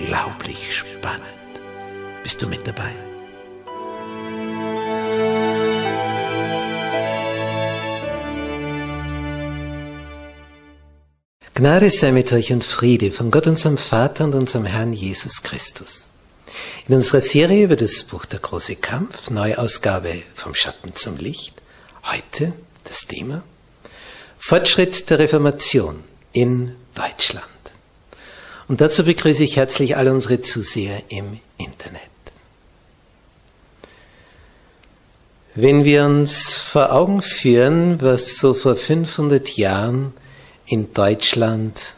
unglaublich 0.00 0.76
spannend. 0.76 1.24
Bist 2.22 2.40
du 2.42 2.46
mit 2.46 2.66
dabei? 2.66 2.92
Gnade 11.54 11.90
sei 11.90 12.12
mit 12.12 12.32
euch 12.32 12.52
und 12.52 12.64
Friede 12.64 13.10
von 13.10 13.30
Gott 13.30 13.46
unserem 13.46 13.76
Vater 13.76 14.24
und 14.24 14.34
unserem 14.34 14.64
Herrn 14.64 14.94
Jesus 14.94 15.42
Christus. 15.42 16.06
In 16.88 16.94
unserer 16.94 17.20
Serie 17.20 17.64
über 17.64 17.76
das 17.76 18.04
Buch 18.04 18.24
Der 18.24 18.40
große 18.40 18.76
Kampf, 18.76 19.30
Neuausgabe 19.30 20.22
vom 20.34 20.54
Schatten 20.54 20.96
zum 20.96 21.18
Licht, 21.18 21.60
heute 22.04 22.54
das 22.84 23.00
Thema 23.00 23.42
Fortschritt 24.38 25.10
der 25.10 25.18
Reformation 25.18 26.02
in 26.32 26.74
Deutschland. 26.94 27.59
Und 28.70 28.80
dazu 28.80 29.04
begrüße 29.04 29.42
ich 29.42 29.56
herzlich 29.56 29.96
alle 29.96 30.12
unsere 30.12 30.42
Zuseher 30.42 31.02
im 31.08 31.40
Internet. 31.58 32.02
Wenn 35.56 35.84
wir 35.84 36.04
uns 36.04 36.52
vor 36.52 36.92
Augen 36.92 37.20
führen, 37.20 38.00
was 38.00 38.36
so 38.36 38.54
vor 38.54 38.76
500 38.76 39.56
Jahren 39.56 40.14
in 40.66 40.94
Deutschland, 40.94 41.94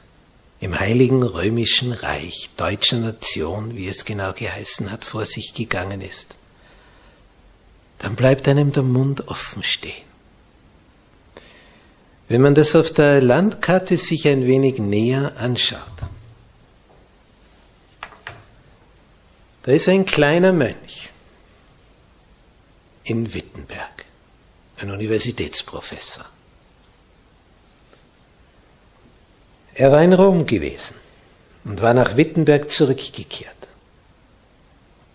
im 0.61 0.81
Heiligen 0.81 1.23
Römischen 1.23 1.93
Reich, 1.93 2.49
deutscher 2.57 2.97
Nation, 2.97 3.77
wie 3.77 3.89
es 3.89 4.07
genau 4.07 4.33
geheißen 4.33 4.91
hat, 4.91 5.05
vor 5.05 5.27
sich 5.27 5.53
gegangen 5.53 6.01
ist, 6.01 6.37
dann 7.99 8.17
bleibt 8.17 8.49
einem 8.49 8.73
der 8.73 8.83
Mund 8.83 9.29
offen 9.29 9.63
stehen. 9.63 10.07
Wenn 12.31 12.41
man 12.41 12.55
das 12.55 12.75
auf 12.75 12.91
der 12.91 13.21
Landkarte 13.21 13.99
sich 13.99 14.27
ein 14.27 14.47
wenig 14.47 14.79
näher 14.79 15.35
anschaut, 15.37 15.83
da 19.63 19.73
ist 19.73 19.89
ein 19.89 20.07
kleiner 20.07 20.53
Mönch 20.53 21.11
in 23.05 23.33
Wittenberg, 23.33 24.05
ein 24.79 24.91
Universitätsprofessor. 24.91 26.25
Er 29.75 29.91
war 29.91 30.03
in 30.03 30.13
Rom 30.13 30.47
gewesen 30.47 30.97
und 31.65 31.81
war 31.81 31.95
nach 31.95 32.17
Wittenberg 32.17 32.71
zurückgekehrt 32.71 33.57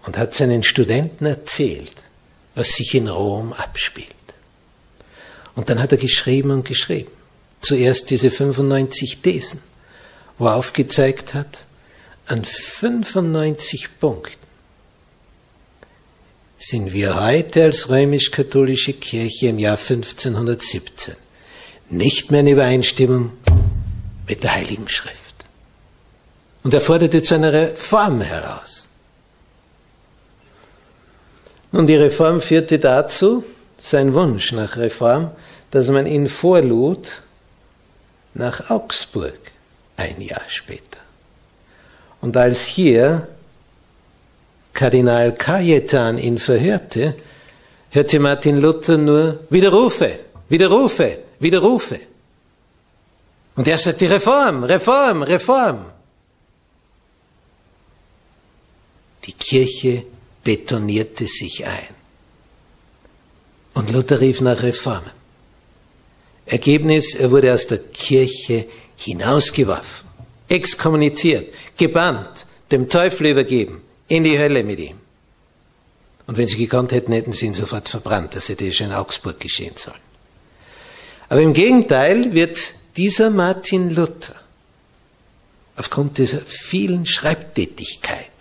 und 0.05 0.17
hat 0.17 0.33
seinen 0.33 0.63
Studenten 0.63 1.25
erzählt, 1.25 2.03
was 2.55 2.69
sich 2.69 2.95
in 2.95 3.07
Rom 3.07 3.53
abspielt. 3.53 4.07
Und 5.55 5.69
dann 5.69 5.81
hat 5.81 5.91
er 5.91 5.97
geschrieben 5.97 6.51
und 6.51 6.65
geschrieben. 6.65 7.11
Zuerst 7.61 8.09
diese 8.09 8.31
95 8.31 9.21
Thesen, 9.21 9.61
wo 10.37 10.45
er 10.47 10.55
aufgezeigt 10.55 11.33
hat, 11.33 11.65
an 12.27 12.43
95 12.43 13.99
Punkten 13.99 14.47
sind 16.57 16.91
wir 16.91 17.23
heute 17.23 17.63
als 17.63 17.89
römisch-katholische 17.89 18.93
Kirche 18.93 19.47
im 19.47 19.59
Jahr 19.59 19.77
1517 19.77 21.15
nicht 21.89 22.31
mehr 22.31 22.41
in 22.41 22.47
Übereinstimmung 22.47 23.31
mit 24.27 24.43
der 24.43 24.55
Heiligen 24.55 24.89
Schrift. 24.89 25.45
Und 26.63 26.73
er 26.73 26.81
forderte 26.81 27.21
zu 27.21 27.35
einer 27.35 27.53
Reform 27.53 28.21
heraus. 28.21 28.89
Und 31.71 31.87
die 31.87 31.95
Reform 31.95 32.41
führte 32.41 32.79
dazu, 32.79 33.45
sein 33.77 34.13
Wunsch 34.15 34.51
nach 34.51 34.75
Reform, 34.75 35.31
dass 35.71 35.89
man 35.89 36.07
ihn 36.07 36.27
vorlud 36.27 37.21
nach 38.33 38.69
Augsburg 38.69 39.37
ein 39.95 40.19
Jahr 40.19 40.41
später. 40.47 40.86
Und 42.21 42.35
als 42.35 42.65
hier 42.65 43.27
Kardinal 44.73 45.33
Cajetan 45.33 46.17
ihn 46.17 46.37
verhörte, 46.37 47.15
hörte 47.89 48.19
Martin 48.19 48.59
Luther 48.59 48.97
nur 48.97 49.39
Widerrufe, 49.49 50.19
Widerrufe, 50.49 51.17
Widerrufe. 51.39 51.99
Und 53.55 53.67
er 53.67 53.77
sagte 53.77 54.09
Reform, 54.09 54.63
Reform, 54.63 55.23
Reform. 55.23 55.85
Die 59.23 59.33
Kirche 59.33 60.03
betonierte 60.43 61.25
sich 61.27 61.65
ein. 61.65 61.95
Und 63.73 63.91
Luther 63.91 64.21
rief 64.21 64.41
nach 64.41 64.61
Reformen. 64.61 65.11
Ergebnis, 66.45 67.15
er 67.15 67.29
wurde 67.29 67.53
aus 67.53 67.67
der 67.67 67.79
Kirche 67.79 68.65
hinausgeworfen, 68.95 70.06
exkommuniziert, 70.47 71.53
gebannt, 71.77 72.45
dem 72.71 72.89
Teufel 72.89 73.27
übergeben, 73.27 73.81
in 74.07 74.23
die 74.23 74.37
Hölle 74.37 74.63
mit 74.63 74.79
ihm. 74.79 74.97
Und 76.27 76.37
wenn 76.37 76.47
sie 76.47 76.57
gekonnt 76.57 76.91
hätten, 76.91 77.13
hätten 77.13 77.31
sie 77.31 77.47
ihn 77.47 77.53
sofort 77.53 77.87
verbrannt. 77.87 78.35
Das 78.35 78.49
hätte 78.49 78.71
schon 78.73 78.87
in 78.87 78.93
Augsburg 78.93 79.39
geschehen 79.39 79.75
sollen. 79.75 79.95
Aber 81.29 81.41
im 81.41 81.53
Gegenteil 81.53 82.33
wird 82.33 82.57
dieser 82.97 83.29
Martin 83.29 83.89
Luther, 83.89 84.35
aufgrund 85.75 86.17
dieser 86.17 86.39
vielen 86.39 87.05
Schreibtätigkeit 87.05 88.31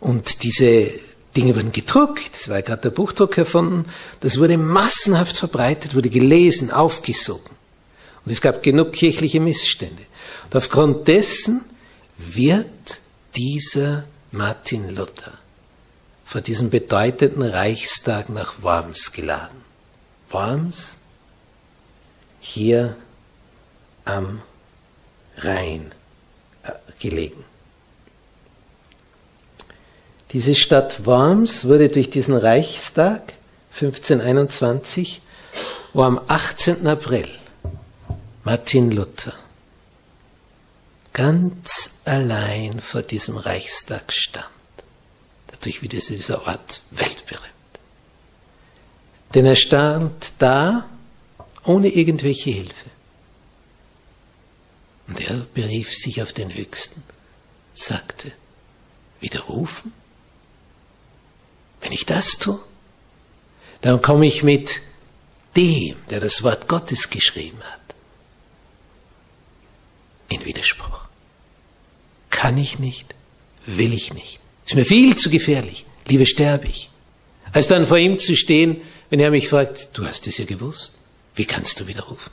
und 0.00 0.42
diese 0.42 0.90
Dinge 1.36 1.56
wurden 1.56 1.72
gedruckt, 1.72 2.30
es 2.34 2.48
war 2.48 2.56
ja 2.56 2.62
gerade 2.62 2.82
der 2.82 2.90
Buchdruck 2.90 3.36
erfunden, 3.36 3.84
das 4.20 4.38
wurde 4.38 4.56
massenhaft 4.56 5.36
verbreitet, 5.36 5.94
wurde 5.94 6.10
gelesen, 6.10 6.70
aufgesogen. 6.70 7.50
Und 8.24 8.32
es 8.32 8.40
gab 8.40 8.62
genug 8.62 8.92
kirchliche 8.92 9.40
Missstände. 9.40 10.02
Und 10.44 10.56
aufgrund 10.56 11.08
dessen 11.08 11.62
wird 12.16 12.66
dieser 13.36 14.04
Martin 14.32 14.94
Luther 14.94 15.32
vor 16.24 16.40
diesem 16.40 16.68
bedeutenden 16.70 17.42
Reichstag 17.42 18.28
nach 18.28 18.62
Worms 18.62 19.12
geladen. 19.12 19.62
Worms, 20.30 20.96
hier 22.40 22.96
am 24.04 24.42
Rhein 25.38 25.92
äh, 26.64 26.72
gelegen. 26.98 27.44
Diese 30.32 30.54
Stadt 30.54 31.06
Worms 31.06 31.66
wurde 31.66 31.88
durch 31.88 32.10
diesen 32.10 32.36
Reichstag 32.36 33.32
1521, 33.72 35.22
wo 35.94 36.02
am 36.02 36.20
18. 36.28 36.86
April 36.86 37.26
Martin 38.44 38.90
Luther 38.90 39.32
ganz 41.18 42.02
allein 42.04 42.78
vor 42.78 43.02
diesem 43.02 43.36
Reichstag 43.38 44.12
stand. 44.12 44.46
Natürlich 45.50 45.82
wird 45.82 45.92
dieser 45.92 46.46
Ort 46.46 46.80
weltberühmt. 46.92 47.52
Denn 49.34 49.44
er 49.44 49.56
stand 49.56 50.32
da 50.38 50.88
ohne 51.64 51.88
irgendwelche 51.88 52.50
Hilfe. 52.50 52.90
Und 55.08 55.20
er 55.28 55.38
berief 55.54 55.92
sich 55.92 56.22
auf 56.22 56.32
den 56.32 56.54
Höchsten, 56.54 57.02
sagte, 57.72 58.30
widerrufen? 59.18 59.92
Wenn 61.80 61.90
ich 61.90 62.06
das 62.06 62.38
tue, 62.38 62.60
dann 63.80 64.00
komme 64.02 64.26
ich 64.26 64.44
mit 64.44 64.80
dem, 65.56 65.96
der 66.10 66.20
das 66.20 66.44
Wort 66.44 66.68
Gottes 66.68 67.10
geschrieben 67.10 67.60
hat, 67.64 67.77
in 70.28 70.44
Widerspruch. 70.44 71.08
Kann 72.30 72.58
ich 72.58 72.78
nicht, 72.78 73.14
will 73.66 73.92
ich 73.92 74.14
nicht. 74.14 74.40
Ist 74.66 74.74
mir 74.74 74.84
viel 74.84 75.16
zu 75.16 75.30
gefährlich. 75.30 75.84
Lieber 76.06 76.26
sterbe 76.26 76.66
ich. 76.66 76.90
Als 77.52 77.68
dann 77.68 77.86
vor 77.86 77.98
ihm 77.98 78.18
zu 78.18 78.36
stehen, 78.36 78.80
wenn 79.10 79.20
er 79.20 79.30
mich 79.30 79.48
fragt, 79.48 79.96
du 79.96 80.06
hast 80.06 80.26
es 80.26 80.38
ja 80.38 80.44
gewusst, 80.44 80.98
wie 81.34 81.46
kannst 81.46 81.80
du 81.80 81.86
widerrufen? 81.86 82.32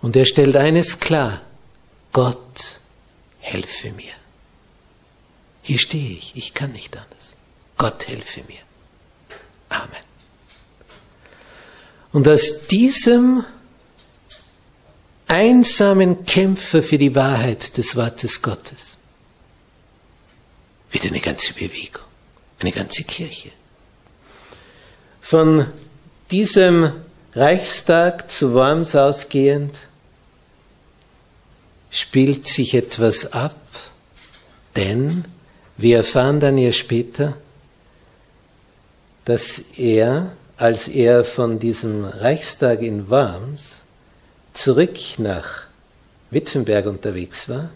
Und 0.00 0.14
er 0.16 0.26
stellt 0.26 0.56
eines 0.56 1.00
klar, 1.00 1.40
Gott 2.12 2.78
helfe 3.38 3.90
mir. 3.92 4.12
Hier 5.62 5.78
stehe 5.78 6.18
ich, 6.18 6.36
ich 6.36 6.54
kann 6.54 6.72
nicht 6.72 6.96
anders. 6.96 7.36
Gott 7.76 8.06
helfe 8.06 8.42
mir. 8.46 8.60
Amen. 9.70 10.04
Und 12.12 12.28
aus 12.28 12.68
diesem 12.68 13.44
einsamen 15.34 16.24
Kämpfer 16.24 16.80
für 16.80 16.96
die 16.96 17.16
Wahrheit 17.16 17.76
des 17.76 17.96
Wortes 17.96 18.40
Gottes 18.40 18.98
wird 20.92 21.06
eine 21.06 21.18
ganze 21.18 21.52
Bewegung, 21.54 22.04
eine 22.60 22.70
ganze 22.70 23.02
Kirche. 23.02 23.50
Von 25.20 25.66
diesem 26.30 26.92
Reichstag 27.34 28.30
zu 28.30 28.54
Worms 28.54 28.94
ausgehend 28.94 29.88
spielt 31.90 32.46
sich 32.46 32.74
etwas 32.74 33.32
ab, 33.32 33.56
denn 34.76 35.24
wir 35.76 35.96
erfahren 35.96 36.38
dann 36.38 36.58
ja 36.58 36.70
später, 36.70 37.36
dass 39.24 39.58
er, 39.78 40.30
als 40.56 40.86
er 40.86 41.24
von 41.24 41.58
diesem 41.58 42.04
Reichstag 42.04 42.82
in 42.82 43.10
Worms 43.10 43.83
zurück 44.54 44.98
nach 45.18 45.64
Wittenberg 46.30 46.86
unterwegs 46.86 47.48
war, 47.48 47.70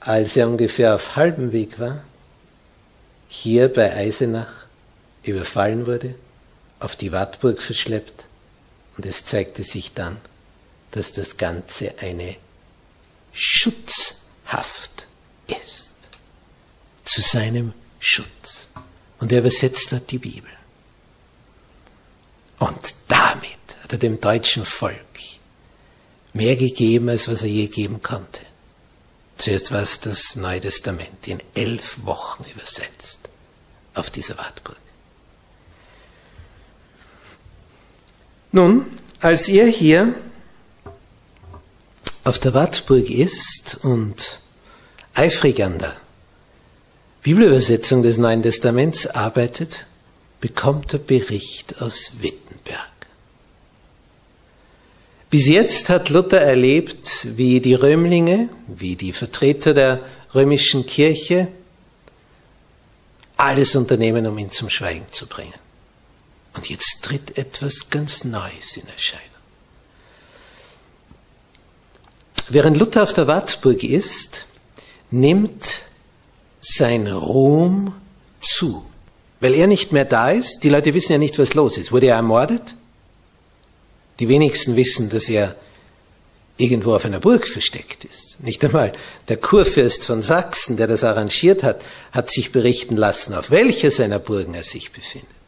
als 0.00 0.36
er 0.36 0.48
ungefähr 0.48 0.94
auf 0.94 1.16
halbem 1.16 1.52
Weg 1.52 1.78
war, 1.78 2.02
hier 3.28 3.68
bei 3.68 3.94
Eisenach 3.94 4.66
überfallen 5.22 5.86
wurde, 5.86 6.14
auf 6.78 6.96
die 6.96 7.12
Wartburg 7.12 7.60
verschleppt 7.60 8.24
und 8.96 9.04
es 9.04 9.24
zeigte 9.24 9.62
sich 9.62 9.92
dann, 9.92 10.16
dass 10.90 11.12
das 11.12 11.36
Ganze 11.36 11.94
eine 12.00 12.36
Schutzhaft 13.32 15.06
ist. 15.46 16.08
Zu 17.04 17.20
seinem 17.20 17.74
Schutz. 17.98 18.68
Und 19.20 19.32
er 19.32 19.40
übersetzt 19.40 19.92
dort 19.92 20.10
die 20.10 20.18
Bibel. 20.18 20.50
Und 22.58 22.94
damit 23.08 23.49
hat 23.90 23.94
er 23.94 23.98
dem 23.98 24.20
deutschen 24.20 24.64
Volk 24.64 24.94
mehr 26.32 26.54
gegeben, 26.54 27.08
als 27.08 27.26
was 27.26 27.42
er 27.42 27.48
je 27.48 27.66
geben 27.66 28.00
konnte. 28.00 28.40
Zuerst 29.36 29.72
war 29.72 29.82
es 29.82 29.98
das 29.98 30.36
Neue 30.36 30.60
Testament 30.60 31.26
in 31.26 31.40
elf 31.54 32.04
Wochen 32.04 32.44
übersetzt 32.54 33.30
auf 33.94 34.10
dieser 34.10 34.38
Wartburg. 34.38 34.76
Nun, 38.52 38.86
als 39.20 39.48
er 39.48 39.66
hier 39.66 40.14
auf 42.22 42.38
der 42.38 42.54
Wartburg 42.54 43.10
ist 43.10 43.80
und 43.82 44.40
eifrig 45.14 45.64
an 45.64 45.80
der 45.80 45.96
Bibelübersetzung 47.22 48.04
des 48.04 48.18
Neuen 48.18 48.44
Testaments 48.44 49.08
arbeitet, 49.08 49.86
bekommt 50.40 50.92
er 50.92 51.00
Bericht 51.00 51.82
aus 51.82 52.12
Wittenberg. 52.20 52.99
Bis 55.30 55.46
jetzt 55.46 55.88
hat 55.88 56.10
Luther 56.10 56.40
erlebt, 56.40 57.36
wie 57.36 57.60
die 57.60 57.74
Römlinge, 57.74 58.48
wie 58.66 58.96
die 58.96 59.12
Vertreter 59.12 59.74
der 59.74 60.00
römischen 60.34 60.84
Kirche 60.84 61.46
alles 63.36 63.76
unternehmen, 63.76 64.26
um 64.26 64.36
ihn 64.38 64.50
zum 64.50 64.68
Schweigen 64.68 65.06
zu 65.12 65.26
bringen. 65.26 65.54
Und 66.54 66.68
jetzt 66.68 67.04
tritt 67.04 67.38
etwas 67.38 67.90
ganz 67.90 68.24
Neues 68.24 68.76
in 68.76 68.88
Erscheinung. 68.88 69.24
Während 72.48 72.76
Luther 72.76 73.04
auf 73.04 73.12
der 73.12 73.28
Wartburg 73.28 73.84
ist, 73.84 74.46
nimmt 75.12 75.64
sein 76.60 77.06
Ruhm 77.06 77.94
zu. 78.40 78.84
Weil 79.38 79.54
er 79.54 79.68
nicht 79.68 79.92
mehr 79.92 80.04
da 80.04 80.30
ist, 80.30 80.64
die 80.64 80.68
Leute 80.68 80.92
wissen 80.92 81.12
ja 81.12 81.18
nicht, 81.18 81.38
was 81.38 81.54
los 81.54 81.78
ist. 81.78 81.92
Wurde 81.92 82.08
er 82.08 82.16
ermordet? 82.16 82.74
Die 84.20 84.28
wenigsten 84.28 84.76
wissen, 84.76 85.10
dass 85.10 85.28
er 85.28 85.56
irgendwo 86.56 86.94
auf 86.94 87.04
einer 87.04 87.20
Burg 87.20 87.48
versteckt 87.48 88.04
ist. 88.04 88.42
Nicht 88.44 88.62
einmal 88.64 88.92
der 89.28 89.38
Kurfürst 89.38 90.04
von 90.04 90.22
Sachsen, 90.22 90.76
der 90.76 90.86
das 90.86 91.04
arrangiert 91.04 91.62
hat, 91.62 91.80
hat 92.12 92.30
sich 92.30 92.52
berichten 92.52 92.96
lassen, 92.96 93.34
auf 93.34 93.50
welcher 93.50 93.90
seiner 93.90 94.18
Burgen 94.18 94.54
er 94.54 94.62
sich 94.62 94.92
befindet 94.92 95.40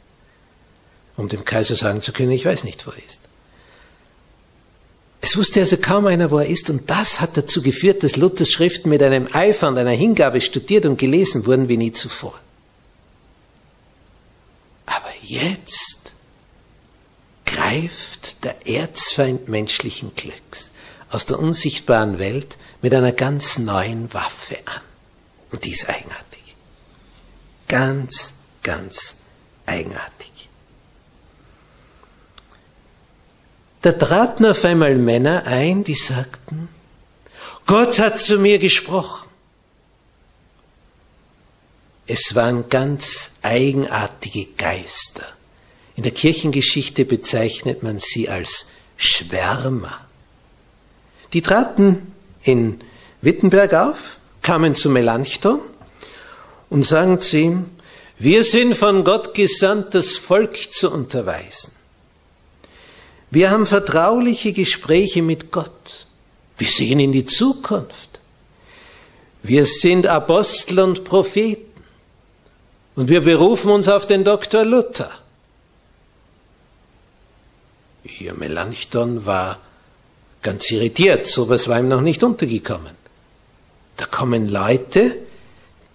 um 1.16 1.28
dem 1.28 1.44
Kaiser 1.44 1.76
sagen 1.76 2.02
zu 2.02 2.12
können, 2.12 2.30
ich 2.30 2.44
weiß 2.44 2.64
nicht, 2.64 2.86
wo 2.86 2.90
er 2.90 3.04
ist. 3.04 3.20
Es 5.20 5.36
wusste 5.36 5.60
also 5.60 5.76
kaum 5.76 6.06
einer, 6.06 6.30
wo 6.30 6.38
er 6.38 6.46
ist, 6.46 6.68
und 6.68 6.90
das 6.90 7.20
hat 7.20 7.36
dazu 7.36 7.62
geführt, 7.62 8.02
dass 8.02 8.16
Luthers 8.16 8.50
Schriften 8.50 8.88
mit 8.88 9.02
einem 9.02 9.28
Eifer 9.32 9.68
und 9.68 9.78
einer 9.78 9.90
Hingabe 9.90 10.40
studiert 10.40 10.84
und 10.84 10.98
gelesen 10.98 11.46
wurden 11.46 11.68
wie 11.68 11.76
nie 11.76 11.92
zuvor. 11.92 12.38
Aber 14.86 15.10
jetzt 15.22 16.01
greift 17.52 18.44
der 18.44 18.66
Erzfeind 18.66 19.48
menschlichen 19.48 20.14
Glücks 20.14 20.72
aus 21.10 21.26
der 21.26 21.38
unsichtbaren 21.38 22.18
Welt 22.18 22.56
mit 22.80 22.94
einer 22.94 23.12
ganz 23.12 23.58
neuen 23.58 24.12
Waffe 24.12 24.56
an. 24.64 24.80
Und 25.50 25.64
die 25.64 25.72
ist 25.72 25.88
eigenartig. 25.88 26.56
Ganz, 27.68 28.34
ganz 28.62 29.16
eigenartig. 29.66 30.48
Da 33.82 33.92
traten 33.92 34.46
auf 34.46 34.64
einmal 34.64 34.94
Männer 34.94 35.44
ein, 35.44 35.84
die 35.84 35.94
sagten, 35.94 36.68
Gott 37.66 37.98
hat 37.98 38.18
zu 38.18 38.38
mir 38.38 38.58
gesprochen. 38.58 39.28
Es 42.06 42.34
waren 42.34 42.68
ganz 42.68 43.36
eigenartige 43.42 44.46
Geister. 44.56 45.26
In 45.96 46.02
der 46.02 46.12
Kirchengeschichte 46.12 47.04
bezeichnet 47.04 47.82
man 47.82 47.98
sie 47.98 48.28
als 48.28 48.68
Schwärmer. 48.96 50.06
Die 51.32 51.42
traten 51.42 52.12
in 52.42 52.80
Wittenberg 53.20 53.74
auf, 53.74 54.18
kamen 54.42 54.74
zu 54.74 54.90
Melanchthon 54.90 55.60
und 56.70 56.84
sagen 56.84 57.20
zu 57.20 57.38
ihm, 57.38 57.64
wir 58.18 58.44
sind 58.44 58.76
von 58.76 59.04
Gott 59.04 59.34
gesandt, 59.34 59.94
das 59.94 60.16
Volk 60.16 60.72
zu 60.72 60.92
unterweisen. 60.92 61.72
Wir 63.30 63.50
haben 63.50 63.66
vertrauliche 63.66 64.52
Gespräche 64.52 65.22
mit 65.22 65.50
Gott. 65.50 66.06
Wir 66.58 66.68
sehen 66.68 67.00
in 67.00 67.12
die 67.12 67.24
Zukunft. 67.24 68.20
Wir 69.42 69.64
sind 69.66 70.06
Apostel 70.06 70.78
und 70.80 71.04
Propheten. 71.04 71.82
Und 72.94 73.08
wir 73.08 73.22
berufen 73.22 73.70
uns 73.70 73.88
auf 73.88 74.06
den 74.06 74.22
Dr. 74.22 74.64
Luther. 74.64 75.10
Ihr 78.04 78.34
Melanchthon 78.34 79.26
war 79.26 79.58
ganz 80.42 80.70
irritiert, 80.70 81.26
sowas 81.26 81.68
war 81.68 81.78
ihm 81.78 81.88
noch 81.88 82.00
nicht 82.00 82.22
untergekommen. 82.24 82.94
Da 83.96 84.06
kommen 84.06 84.48
Leute, 84.48 85.14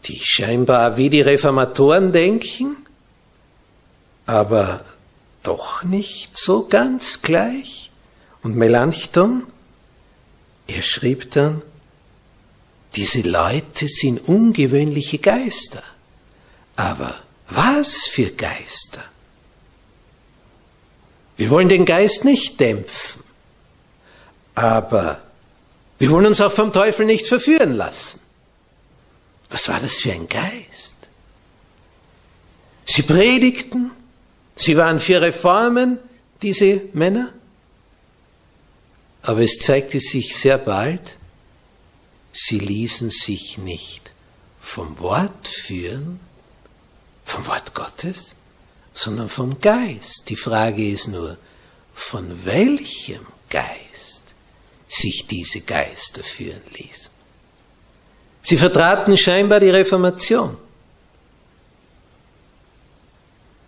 die 0.05 0.19
scheinbar 0.19 0.97
wie 0.97 1.09
die 1.09 1.21
Reformatoren 1.21 2.13
denken, 2.13 2.77
aber 4.25 4.85
doch 5.43 5.83
nicht 5.83 6.37
so 6.37 6.67
ganz 6.67 7.21
gleich. 7.21 7.91
Und 8.43 8.55
Melanchthon, 8.55 9.43
er 10.67 10.81
schrieb 10.81 11.31
dann, 11.31 11.61
diese 12.95 13.21
Leute 13.21 13.87
sind 13.87 14.27
ungewöhnliche 14.27 15.17
Geister. 15.17 15.83
Aber 16.75 17.15
was 17.49 18.05
für 18.05 18.31
Geister? 18.31 19.03
Wir 21.37 21.51
wollen 21.51 21.69
den 21.69 21.85
Geist 21.85 22.25
nicht 22.25 22.59
dämpfen, 22.59 23.23
aber 24.55 25.21
wir 25.99 26.09
wollen 26.09 26.25
uns 26.25 26.41
auch 26.41 26.51
vom 26.51 26.73
Teufel 26.73 27.05
nicht 27.05 27.27
verführen 27.27 27.73
lassen. 27.73 28.21
Was 29.49 29.69
war 29.69 29.79
das 29.79 29.99
für 29.99 30.11
ein 30.11 30.27
Geist? 30.27 31.09
Sie 32.85 33.03
predigten, 33.03 33.91
sie 34.55 34.75
waren 34.77 34.99
für 34.99 35.21
Reformen, 35.21 35.99
diese 36.41 36.81
Männer, 36.93 37.31
aber 39.21 39.41
es 39.41 39.59
zeigte 39.59 39.99
sich 39.99 40.35
sehr 40.35 40.57
bald, 40.57 41.17
sie 42.31 42.59
ließen 42.59 43.09
sich 43.09 43.57
nicht 43.57 44.09
vom 44.59 44.99
Wort 44.99 45.47
führen, 45.47 46.19
vom 47.25 47.45
Wort 47.45 47.73
Gottes, 47.73 48.37
sondern 48.97 49.29
vom 49.29 49.61
Geist. 49.61 50.27
Die 50.29 50.35
Frage 50.35 50.89
ist 50.89 51.07
nur, 51.07 51.37
von 51.93 52.45
welchem 52.45 53.25
Geist 53.49 54.33
sich 54.87 55.27
diese 55.27 55.61
Geister 55.61 56.23
führen 56.23 56.61
ließen. 56.73 57.11
Sie 58.41 58.57
vertraten 58.57 59.15
scheinbar 59.17 59.59
die 59.59 59.69
Reformation, 59.69 60.57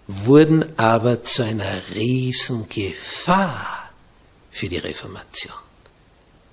wurden 0.08 0.78
aber 0.80 1.24
zu 1.24 1.44
einer 1.44 1.82
Riesengefahr 1.94 3.92
für 4.50 4.68
die 4.68 4.78
Reformation. 4.78 5.54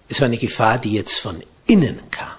Es 0.08 0.20
war 0.20 0.26
eine 0.26 0.36
Gefahr, 0.36 0.76
die 0.78 0.92
jetzt 0.92 1.18
von 1.18 1.42
innen 1.66 2.10
kam. 2.10 2.35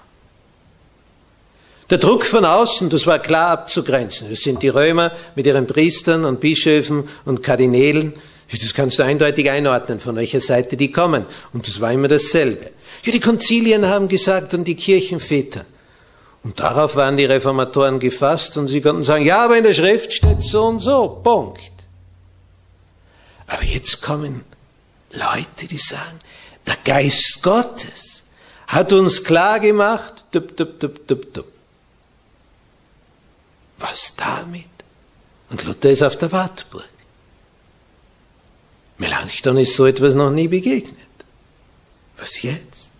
Der 1.90 1.98
Druck 1.98 2.24
von 2.24 2.44
außen, 2.44 2.90
das 2.90 3.06
war 3.06 3.18
klar 3.18 3.50
abzugrenzen. 3.50 4.28
Das 4.28 4.40
sind 4.40 4.62
die 4.62 4.68
Römer 4.68 5.10
mit 5.34 5.46
ihren 5.46 5.66
Priestern 5.66 6.24
und 6.24 6.40
Bischöfen 6.40 7.08
und 7.24 7.42
Kardinälen. 7.42 8.12
Das 8.50 8.74
kannst 8.74 8.98
du 8.98 9.02
eindeutig 9.02 9.50
einordnen, 9.50 10.00
von 10.00 10.16
welcher 10.16 10.40
Seite 10.40 10.76
die 10.76 10.92
kommen. 10.92 11.24
Und 11.52 11.66
das 11.66 11.80
war 11.80 11.92
immer 11.92 12.08
dasselbe. 12.08 12.70
Ja, 13.04 13.12
die 13.12 13.20
Konzilien 13.20 13.86
haben 13.86 14.08
gesagt 14.08 14.52
und 14.54 14.64
die 14.64 14.74
Kirchenväter. 14.74 15.64
Und 16.44 16.60
darauf 16.60 16.96
waren 16.96 17.16
die 17.16 17.24
Reformatoren 17.24 17.98
gefasst 17.98 18.56
und 18.56 18.68
sie 18.68 18.80
konnten 18.80 19.02
sagen, 19.02 19.24
ja, 19.24 19.44
aber 19.44 19.58
in 19.58 19.64
der 19.64 19.74
Schrift 19.74 20.12
steht 20.12 20.42
so 20.42 20.64
und 20.64 20.78
so, 20.78 21.20
Punkt. 21.22 21.60
Aber 23.48 23.64
jetzt 23.64 24.02
kommen 24.02 24.44
Leute, 25.12 25.66
die 25.68 25.78
sagen, 25.78 26.20
der 26.66 26.76
Geist 26.84 27.42
Gottes 27.42 28.30
hat 28.66 28.92
uns 28.92 29.24
klar 29.24 29.58
gemacht, 29.58 30.24
dup, 30.32 30.56
dup, 30.56 30.78
dup, 30.78 31.06
dup, 31.06 31.32
dup. 31.32 31.57
Was 33.78 34.14
damit? 34.16 34.64
Und 35.50 35.64
Luther 35.64 35.90
ist 35.90 36.02
auf 36.02 36.16
der 36.16 36.30
Wartburg. 36.32 36.88
Melanchthon 38.98 39.56
ist 39.58 39.76
so 39.76 39.86
etwas 39.86 40.14
noch 40.14 40.30
nie 40.30 40.48
begegnet. 40.48 40.96
Was 42.16 42.42
jetzt? 42.42 42.92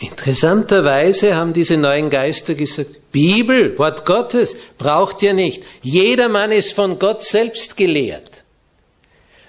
Interessanterweise 0.00 1.36
haben 1.36 1.52
diese 1.52 1.76
neuen 1.76 2.10
Geister 2.10 2.54
gesagt, 2.54 3.12
Bibel, 3.12 3.78
Wort 3.78 4.06
Gottes, 4.06 4.56
braucht 4.78 5.22
ihr 5.22 5.34
nicht. 5.34 5.62
Jedermann 5.82 6.52
ist 6.52 6.72
von 6.72 6.98
Gott 6.98 7.22
selbst 7.22 7.76
gelehrt. 7.76 8.44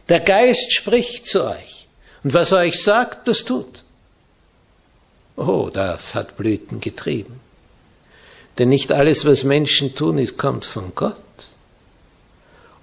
Der 0.10 0.20
Geist 0.20 0.74
spricht 0.74 1.28
zu 1.28 1.46
euch. 1.46 1.88
Und 2.24 2.34
was 2.34 2.52
er 2.52 2.60
euch 2.60 2.82
sagt, 2.82 3.28
das 3.28 3.44
tut. 3.44 3.84
Oh, 5.36 5.70
das 5.72 6.14
hat 6.16 6.38
Blüten 6.38 6.80
getrieben. 6.80 7.41
Denn 8.62 8.70
nicht 8.70 8.92
alles, 8.92 9.26
was 9.26 9.44
Menschen 9.44 9.96
tun, 9.96 10.24
kommt 10.38 10.66
von 10.66 10.94
Gott. 10.94 11.16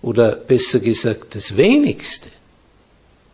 Oder 0.02 0.32
besser 0.34 0.80
gesagt, 0.80 1.36
das 1.36 1.56
wenigste 1.56 2.30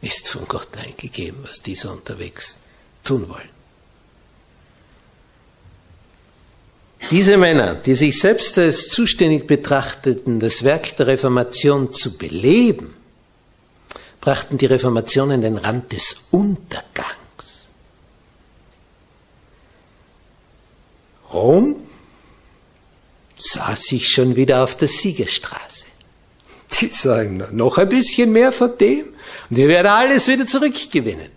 ist 0.02 0.28
von 0.28 0.46
Gott 0.46 0.68
eingegeben, 0.76 1.38
was 1.42 1.62
diese 1.62 1.90
unterwegs 1.90 2.58
tun 3.02 3.26
wollen. 3.30 3.48
Diese 7.10 7.38
Männer, 7.38 7.76
die 7.76 7.94
sich 7.94 8.20
selbst 8.20 8.58
als 8.58 8.90
zuständig 8.90 9.46
betrachteten, 9.46 10.38
das 10.38 10.64
Werk 10.64 10.94
der 10.98 11.06
Reformation 11.06 11.94
zu 11.94 12.18
beleben, 12.18 12.94
brachten 14.20 14.58
die 14.58 14.66
Reformation 14.66 15.30
an 15.30 15.40
den 15.40 15.56
Rand 15.56 15.90
des 15.92 16.26
Untergangs. 16.30 17.68
Rom 21.32 21.76
sah 23.36 23.76
sich 23.76 24.08
schon 24.08 24.36
wieder 24.36 24.62
auf 24.62 24.76
der 24.76 24.88
Siegerstraße. 24.88 25.86
Die 26.80 26.86
sagen, 26.86 27.44
noch 27.52 27.78
ein 27.78 27.88
bisschen 27.88 28.32
mehr 28.32 28.52
von 28.52 28.76
dem 28.78 29.06
und 29.50 29.56
wir 29.56 29.68
werden 29.68 29.88
alles 29.88 30.26
wieder 30.28 30.46
zurückgewinnen. 30.46 31.30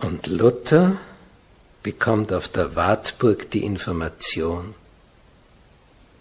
Und 0.00 0.26
Luther 0.26 0.96
bekommt 1.82 2.32
auf 2.32 2.48
der 2.48 2.76
Wartburg 2.76 3.50
die 3.50 3.64
Information. 3.64 4.74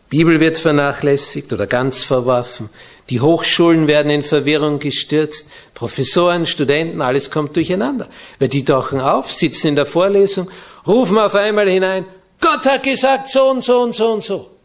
Bibel 0.09 0.39
wird 0.39 0.57
vernachlässigt 0.57 1.51
oder 1.51 1.67
ganz 1.67 2.03
verworfen. 2.03 2.69
Die 3.09 3.19
Hochschulen 3.19 3.87
werden 3.87 4.09
in 4.09 4.23
Verwirrung 4.23 4.79
gestürzt. 4.79 5.49
Professoren, 5.73 6.45
Studenten, 6.45 7.01
alles 7.01 7.29
kommt 7.29 7.55
durcheinander. 7.55 8.07
Weil 8.39 8.47
die 8.47 8.63
tauchen 8.63 9.01
auf, 9.01 9.31
sitzen 9.31 9.67
in 9.67 9.75
der 9.75 9.85
Vorlesung, 9.85 10.49
rufen 10.85 11.17
auf 11.17 11.35
einmal 11.35 11.69
hinein, 11.69 12.05
Gott 12.39 12.65
hat 12.65 12.83
gesagt 12.83 13.29
so 13.29 13.49
und 13.49 13.63
so 13.63 13.81
und 13.81 13.95
so 13.95 14.13
und 14.13 14.23
so. 14.23 14.57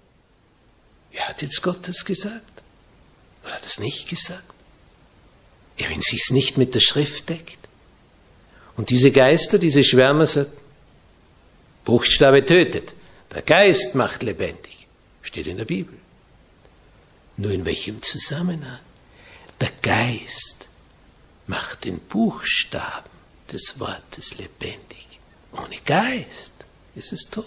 Wer 1.11 1.29
hat 1.29 1.43
jetzt 1.43 1.63
Gott 1.63 1.87
das 1.89 2.05
gesagt? 2.05 2.63
Oder 3.45 3.55
hat 3.55 3.65
es 3.65 3.79
nicht 3.79 4.09
gesagt? 4.09 4.45
Ja, 5.79 5.89
wenn 5.91 6.01
sie 6.01 6.17
es 6.17 6.31
nicht 6.31 6.59
mit 6.59 6.75
der 6.75 6.81
Schrift 6.81 7.29
deckt. 7.29 7.59
Und 8.77 8.91
diese 8.91 9.11
Geister, 9.11 9.59
diese 9.59 9.85
Schwärmer 9.85 10.27
sagt, 10.27 10.53
Buchstabe 11.85 12.45
tötet, 12.45 12.95
der 13.35 13.43
Geist 13.43 13.95
macht 13.95 14.23
lebendig. 14.23 14.87
Steht 15.23 15.47
in 15.47 15.57
der 15.57 15.65
Bibel. 15.65 15.99
Nur 17.37 17.53
in 17.53 17.65
welchem 17.65 18.03
Zusammenhang? 18.03 18.81
Der 19.61 19.71
Geist 19.83 20.69
macht 21.47 21.85
den 21.85 21.99
Buchstaben 21.99 23.11
des 23.51 23.81
Wortes 23.81 24.39
lebendig. 24.39 25.07
Ohne 25.53 25.77
Geist 25.85 26.67
ist 26.95 27.13
es 27.13 27.31
tot. 27.31 27.47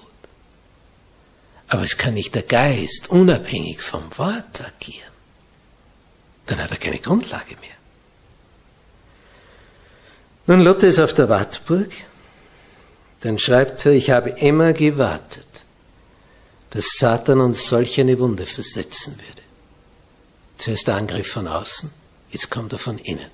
Aber 1.68 1.84
es 1.84 1.98
kann 1.98 2.14
nicht 2.14 2.36
der 2.36 2.44
Geist 2.44 3.10
unabhängig 3.10 3.82
vom 3.82 4.04
Wort 4.18 4.62
agieren. 4.62 5.12
Dann 6.46 6.60
hat 6.62 6.72
er 6.72 6.78
keine 6.78 7.00
Grundlage 7.00 7.56
mehr. 7.62 7.76
Nun, 10.48 10.62
Luther 10.64 10.88
ist 10.88 11.00
auf 11.00 11.14
der 11.14 11.28
Wartburg. 11.28 11.92
Dann 13.22 13.40
schreibt 13.40 13.86
er, 13.88 13.94
ich 13.94 14.12
habe 14.12 14.30
immer 14.30 14.74
gewartet, 14.74 15.64
dass 16.70 16.98
Satan 16.98 17.42
uns 17.42 17.68
solch 17.68 18.00
eine 18.00 18.20
Wunde 18.20 18.46
versetzen 18.46 19.18
würde. 19.18 19.42
Zuerst 20.58 20.88
der 20.88 20.96
Angriff 20.96 21.32
von 21.32 21.48
außen, 21.48 21.92
jetzt 22.30 22.52
kommt 22.52 22.74
er 22.74 22.80
von 22.80 23.00
innen. 23.00 23.32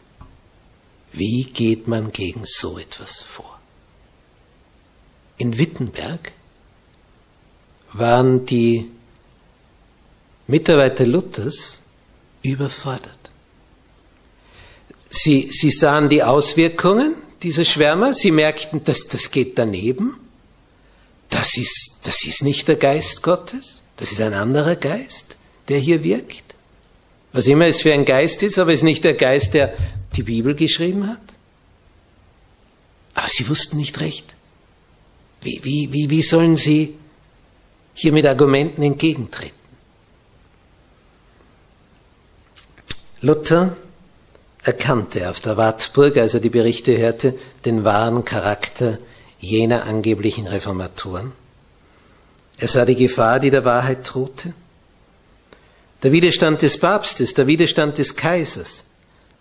Wie 1.11 1.43
geht 1.43 1.87
man 1.87 2.11
gegen 2.11 2.43
so 2.45 2.79
etwas 2.79 3.21
vor? 3.21 3.59
In 5.37 5.57
Wittenberg 5.57 6.31
waren 7.93 8.45
die 8.45 8.89
Mitarbeiter 10.47 11.05
Luthers 11.05 11.81
überfordert. 12.41 13.17
Sie, 15.09 15.49
sie 15.51 15.71
sahen 15.71 16.09
die 16.09 16.23
Auswirkungen 16.23 17.15
dieser 17.43 17.65
Schwärmer, 17.65 18.13
sie 18.13 18.31
merkten, 18.31 18.83
dass 18.83 19.07
das 19.07 19.31
geht 19.31 19.57
daneben. 19.57 20.17
Das 21.29 21.57
ist, 21.57 22.01
das 22.03 22.23
ist 22.25 22.43
nicht 22.43 22.67
der 22.67 22.75
Geist 22.75 23.23
Gottes, 23.23 23.83
das 23.97 24.11
ist 24.11 24.21
ein 24.21 24.33
anderer 24.33 24.75
Geist, 24.75 25.37
der 25.67 25.79
hier 25.79 26.03
wirkt. 26.03 26.43
Was 27.33 27.47
immer 27.47 27.65
es 27.65 27.81
für 27.81 27.93
ein 27.93 28.05
Geist 28.05 28.43
ist, 28.43 28.57
aber 28.57 28.71
es 28.71 28.81
ist 28.81 28.83
nicht 28.83 29.03
der 29.03 29.13
Geist, 29.13 29.53
der 29.53 29.73
die 30.15 30.23
Bibel 30.23 30.53
geschrieben 30.53 31.07
hat. 31.07 31.21
Aber 33.13 33.29
sie 33.29 33.47
wussten 33.47 33.77
nicht 33.77 33.99
recht. 33.99 34.35
Wie, 35.41 35.59
wie, 35.63 35.91
wie, 35.91 36.09
wie 36.09 36.21
sollen 36.21 36.57
sie 36.57 36.95
hier 37.93 38.11
mit 38.11 38.25
Argumenten 38.25 38.83
entgegentreten. 38.83 39.59
Luther 43.21 43.75
erkannte 44.63 45.29
auf 45.29 45.39
der 45.39 45.57
Wartburg, 45.57 46.17
als 46.17 46.33
er 46.33 46.39
die 46.39 46.49
Berichte 46.49 46.97
hörte, 46.97 47.37
den 47.65 47.83
wahren 47.83 48.25
Charakter 48.25 48.97
jener 49.39 49.85
angeblichen 49.85 50.47
Reformatoren. 50.47 51.31
Er 52.57 52.67
sah 52.67 52.85
die 52.85 52.95
Gefahr, 52.95 53.39
die 53.39 53.49
der 53.49 53.65
Wahrheit 53.65 53.99
drohte. 54.03 54.53
Der 56.03 56.11
Widerstand 56.11 56.61
des 56.61 56.79
Papstes, 56.79 57.33
der 57.33 57.47
Widerstand 57.47 57.97
des 57.97 58.15
Kaisers 58.15 58.85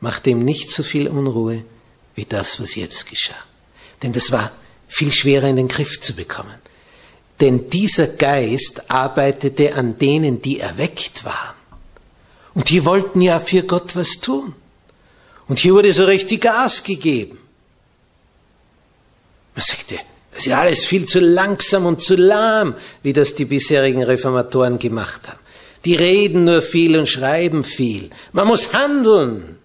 machte 0.00 0.30
ihm 0.30 0.44
nicht 0.44 0.70
so 0.70 0.82
viel 0.82 1.08
Unruhe 1.08 1.64
wie 2.14 2.24
das, 2.24 2.60
was 2.60 2.74
jetzt 2.74 3.08
geschah. 3.08 3.34
Denn 4.02 4.12
das 4.12 4.32
war 4.32 4.50
viel 4.88 5.12
schwerer 5.12 5.48
in 5.48 5.56
den 5.56 5.68
Griff 5.68 6.00
zu 6.00 6.14
bekommen. 6.14 6.54
Denn 7.40 7.70
dieser 7.70 8.06
Geist 8.06 8.90
arbeitete 8.90 9.74
an 9.74 9.98
denen, 9.98 10.42
die 10.42 10.60
erweckt 10.60 11.24
waren. 11.24 11.54
Und 12.54 12.68
die 12.68 12.84
wollten 12.84 13.20
ja 13.20 13.40
für 13.40 13.62
Gott 13.62 13.96
was 13.96 14.20
tun. 14.20 14.54
Und 15.48 15.58
hier 15.58 15.74
wurde 15.74 15.92
so 15.92 16.04
richtig 16.04 16.42
Gas 16.42 16.82
gegeben. 16.82 17.38
Man 19.54 19.64
sagte, 19.64 19.98
das 20.32 20.46
ist 20.46 20.52
alles 20.52 20.84
viel 20.84 21.06
zu 21.06 21.20
langsam 21.20 21.86
und 21.86 22.02
zu 22.02 22.16
lahm, 22.16 22.74
wie 23.02 23.12
das 23.12 23.34
die 23.34 23.46
bisherigen 23.46 24.02
Reformatoren 24.02 24.78
gemacht 24.78 25.28
haben. 25.28 25.38
Die 25.84 25.94
reden 25.94 26.44
nur 26.44 26.62
viel 26.62 26.96
und 26.98 27.08
schreiben 27.08 27.64
viel. 27.64 28.10
Man 28.32 28.46
muss 28.48 28.72
handeln. 28.74 29.58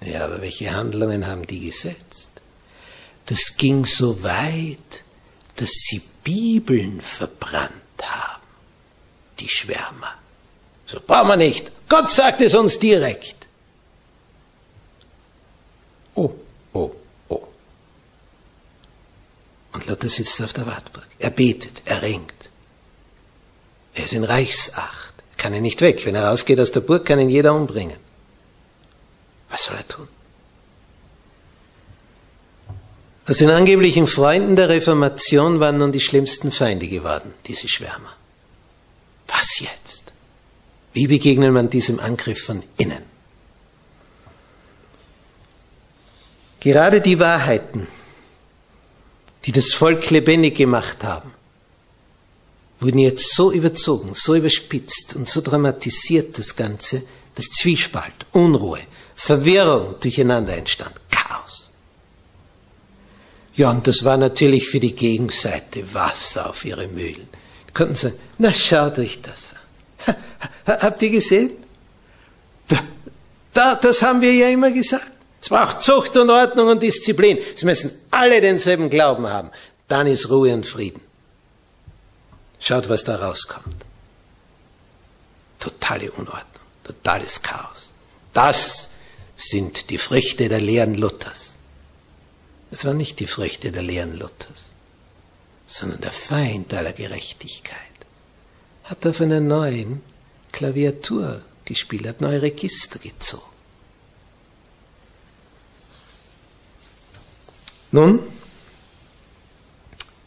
Ja, 0.00 0.24
aber 0.24 0.42
welche 0.42 0.74
Handlungen 0.74 1.26
haben 1.26 1.46
die 1.46 1.60
gesetzt? 1.60 2.32
Das 3.26 3.56
ging 3.56 3.84
so 3.84 4.22
weit, 4.22 5.02
dass 5.60 5.70
sie 5.72 6.00
Bibeln 6.22 7.00
verbrannt 7.00 7.72
haben, 8.00 8.42
die 9.38 9.48
Schwärmer. 9.48 10.14
So 10.86 11.00
brauchen 11.04 11.28
wir 11.28 11.36
nicht. 11.36 11.70
Gott 11.88 12.10
sagt 12.10 12.40
es 12.40 12.54
uns 12.54 12.78
direkt. 12.78 13.46
Oh, 16.14 16.32
oh, 16.72 16.90
oh. 17.28 17.48
Und 19.72 19.86
Luther 19.86 20.08
sitzt 20.08 20.42
auf 20.42 20.52
der 20.52 20.66
Wartburg. 20.66 21.06
Er 21.18 21.30
betet, 21.30 21.82
er 21.84 22.02
ringt. 22.02 22.50
Er 23.94 24.04
ist 24.04 24.12
in 24.12 24.24
Reichsacht. 24.24 25.14
Kann 25.36 25.52
er 25.52 25.60
nicht 25.60 25.80
weg. 25.80 26.04
Wenn 26.04 26.14
er 26.14 26.24
rausgeht 26.28 26.60
aus 26.60 26.72
der 26.72 26.80
Burg, 26.80 27.04
kann 27.04 27.20
ihn 27.20 27.28
jeder 27.28 27.54
umbringen. 27.54 27.98
Was 29.48 29.64
soll 29.64 29.76
er 29.76 29.88
tun? 29.88 30.08
Aus 33.28 33.38
den 33.38 33.50
angeblichen 33.50 34.06
Freunden 34.06 34.56
der 34.56 34.70
Reformation 34.70 35.60
waren 35.60 35.76
nun 35.76 35.92
die 35.92 36.00
schlimmsten 36.00 36.50
Feinde 36.50 36.88
geworden, 36.88 37.34
diese 37.46 37.68
Schwärmer. 37.68 38.16
Was 39.26 39.60
jetzt? 39.60 40.12
Wie 40.94 41.06
begegnet 41.06 41.52
man 41.52 41.68
diesem 41.68 42.00
Angriff 42.00 42.42
von 42.44 42.62
innen? 42.78 43.02
Gerade 46.60 47.02
die 47.02 47.20
Wahrheiten, 47.20 47.86
die 49.44 49.52
das 49.52 49.74
Volk 49.74 50.08
lebendig 50.08 50.56
gemacht 50.56 51.04
haben, 51.04 51.34
wurden 52.80 52.98
jetzt 52.98 53.34
so 53.34 53.52
überzogen, 53.52 54.12
so 54.14 54.36
überspitzt 54.36 55.16
und 55.16 55.28
so 55.28 55.42
dramatisiert 55.42 56.38
das 56.38 56.56
Ganze, 56.56 57.02
dass 57.34 57.50
Zwiespalt, 57.50 58.14
Unruhe, 58.32 58.80
Verwirrung 59.14 59.96
durcheinander 60.00 60.56
entstand. 60.56 60.97
Ja, 63.58 63.72
und 63.72 63.88
das 63.88 64.04
war 64.04 64.16
natürlich 64.16 64.68
für 64.68 64.78
die 64.78 64.94
Gegenseite 64.94 65.92
Wasser 65.92 66.48
auf 66.48 66.64
ihre 66.64 66.86
Mühlen. 66.86 67.28
Die 67.68 67.72
konnten 67.74 67.96
sagen, 67.96 68.16
na 68.38 68.54
schaut 68.54 69.00
euch 69.00 69.20
das 69.20 69.56
an. 70.06 70.14
Habt 70.80 71.02
ihr 71.02 71.10
gesehen? 71.10 71.50
Da, 72.68 72.78
da, 73.52 73.74
das 73.74 74.00
haben 74.00 74.20
wir 74.20 74.32
ja 74.32 74.48
immer 74.48 74.70
gesagt. 74.70 75.10
Es 75.42 75.48
braucht 75.48 75.82
Zucht 75.82 76.16
und 76.16 76.30
Ordnung 76.30 76.68
und 76.68 76.80
Disziplin. 76.80 77.36
Es 77.52 77.64
müssen 77.64 77.90
alle 78.12 78.40
denselben 78.40 78.90
Glauben 78.90 79.26
haben. 79.26 79.50
Dann 79.88 80.06
ist 80.06 80.30
Ruhe 80.30 80.54
und 80.54 80.64
Frieden. 80.64 81.00
Schaut, 82.60 82.88
was 82.88 83.02
da 83.02 83.16
rauskommt. 83.16 83.84
Totale 85.58 86.12
Unordnung, 86.12 86.62
totales 86.84 87.42
Chaos. 87.42 87.90
Das 88.32 88.90
sind 89.34 89.90
die 89.90 89.98
Früchte 89.98 90.48
der 90.48 90.60
Lehren 90.60 90.94
Luthers. 90.94 91.57
Es 92.70 92.84
waren 92.84 92.96
nicht 92.96 93.20
die 93.20 93.26
Früchte 93.26 93.72
der 93.72 93.82
Lehren 93.82 94.16
Luthers, 94.18 94.72
sondern 95.66 96.00
der 96.00 96.12
Feind 96.12 96.72
aller 96.74 96.92
Gerechtigkeit 96.92 97.78
hat 98.84 99.06
auf 99.06 99.20
einer 99.20 99.40
neuen 99.40 100.02
Klaviatur 100.52 101.42
gespielt, 101.64 102.06
hat 102.06 102.20
neue 102.20 102.40
Register 102.40 102.98
gezogen. 102.98 103.42
Nun, 107.90 108.20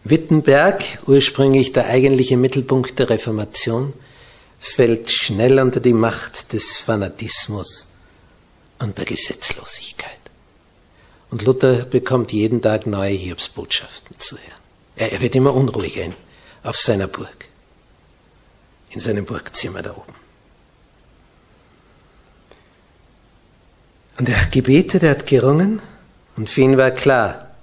Wittenberg, 0.03 0.83
ursprünglich 1.05 1.73
der 1.73 1.87
eigentliche 1.87 2.37
Mittelpunkt 2.37 2.97
der 2.97 3.09
Reformation, 3.09 3.93
fällt 4.59 5.11
schnell 5.11 5.59
unter 5.59 5.79
die 5.79 5.93
Macht 5.93 6.53
des 6.53 6.77
Fanatismus 6.77 7.87
und 8.79 8.97
der 8.97 9.05
Gesetzlosigkeit. 9.05 10.20
Und 11.31 11.43
Luther 11.43 11.85
bekommt 11.85 12.33
jeden 12.33 12.61
Tag 12.61 12.85
neue 12.85 13.13
Hiobsbotschaften 13.13 14.19
zu 14.19 14.37
hören. 14.37 14.61
Er, 14.97 15.13
er 15.13 15.21
wird 15.21 15.33
immer 15.33 15.53
unruhiger 15.53 16.03
in, 16.03 16.13
auf 16.63 16.77
seiner 16.77 17.07
Burg, 17.07 17.47
in 18.89 18.99
seinem 18.99 19.25
Burgzimmer 19.25 19.81
da 19.81 19.91
oben. 19.91 20.13
Und 24.19 24.29
er 24.29 24.41
hat 24.41 24.51
gebetet, 24.51 25.03
er 25.03 25.11
hat 25.11 25.25
gerungen 25.25 25.81
und 26.35 26.49
für 26.49 26.61
ihn 26.61 26.77
war 26.77 26.91
klar, 26.91 27.55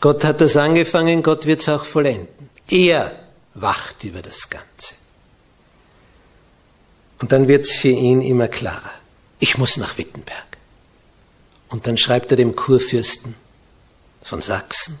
Gott 0.00 0.24
hat 0.24 0.40
das 0.40 0.56
angefangen, 0.56 1.22
Gott 1.22 1.46
wird 1.46 1.62
es 1.62 1.68
auch 1.68 1.84
vollenden. 1.84 2.50
Er 2.68 3.10
wacht 3.54 4.04
über 4.04 4.20
das 4.20 4.50
Ganze. 4.50 4.94
Und 7.20 7.32
dann 7.32 7.48
wird 7.48 7.66
es 7.66 7.72
für 7.72 7.88
ihn 7.88 8.20
immer 8.20 8.48
klarer. 8.48 8.92
Ich 9.38 9.58
muss 9.58 9.76
nach 9.76 9.96
Wittenberg. 9.98 10.51
Und 11.72 11.86
dann 11.86 11.96
schreibt 11.96 12.30
er 12.30 12.36
dem 12.36 12.54
Kurfürsten 12.54 13.34
von 14.20 14.42
Sachsen, 14.42 14.98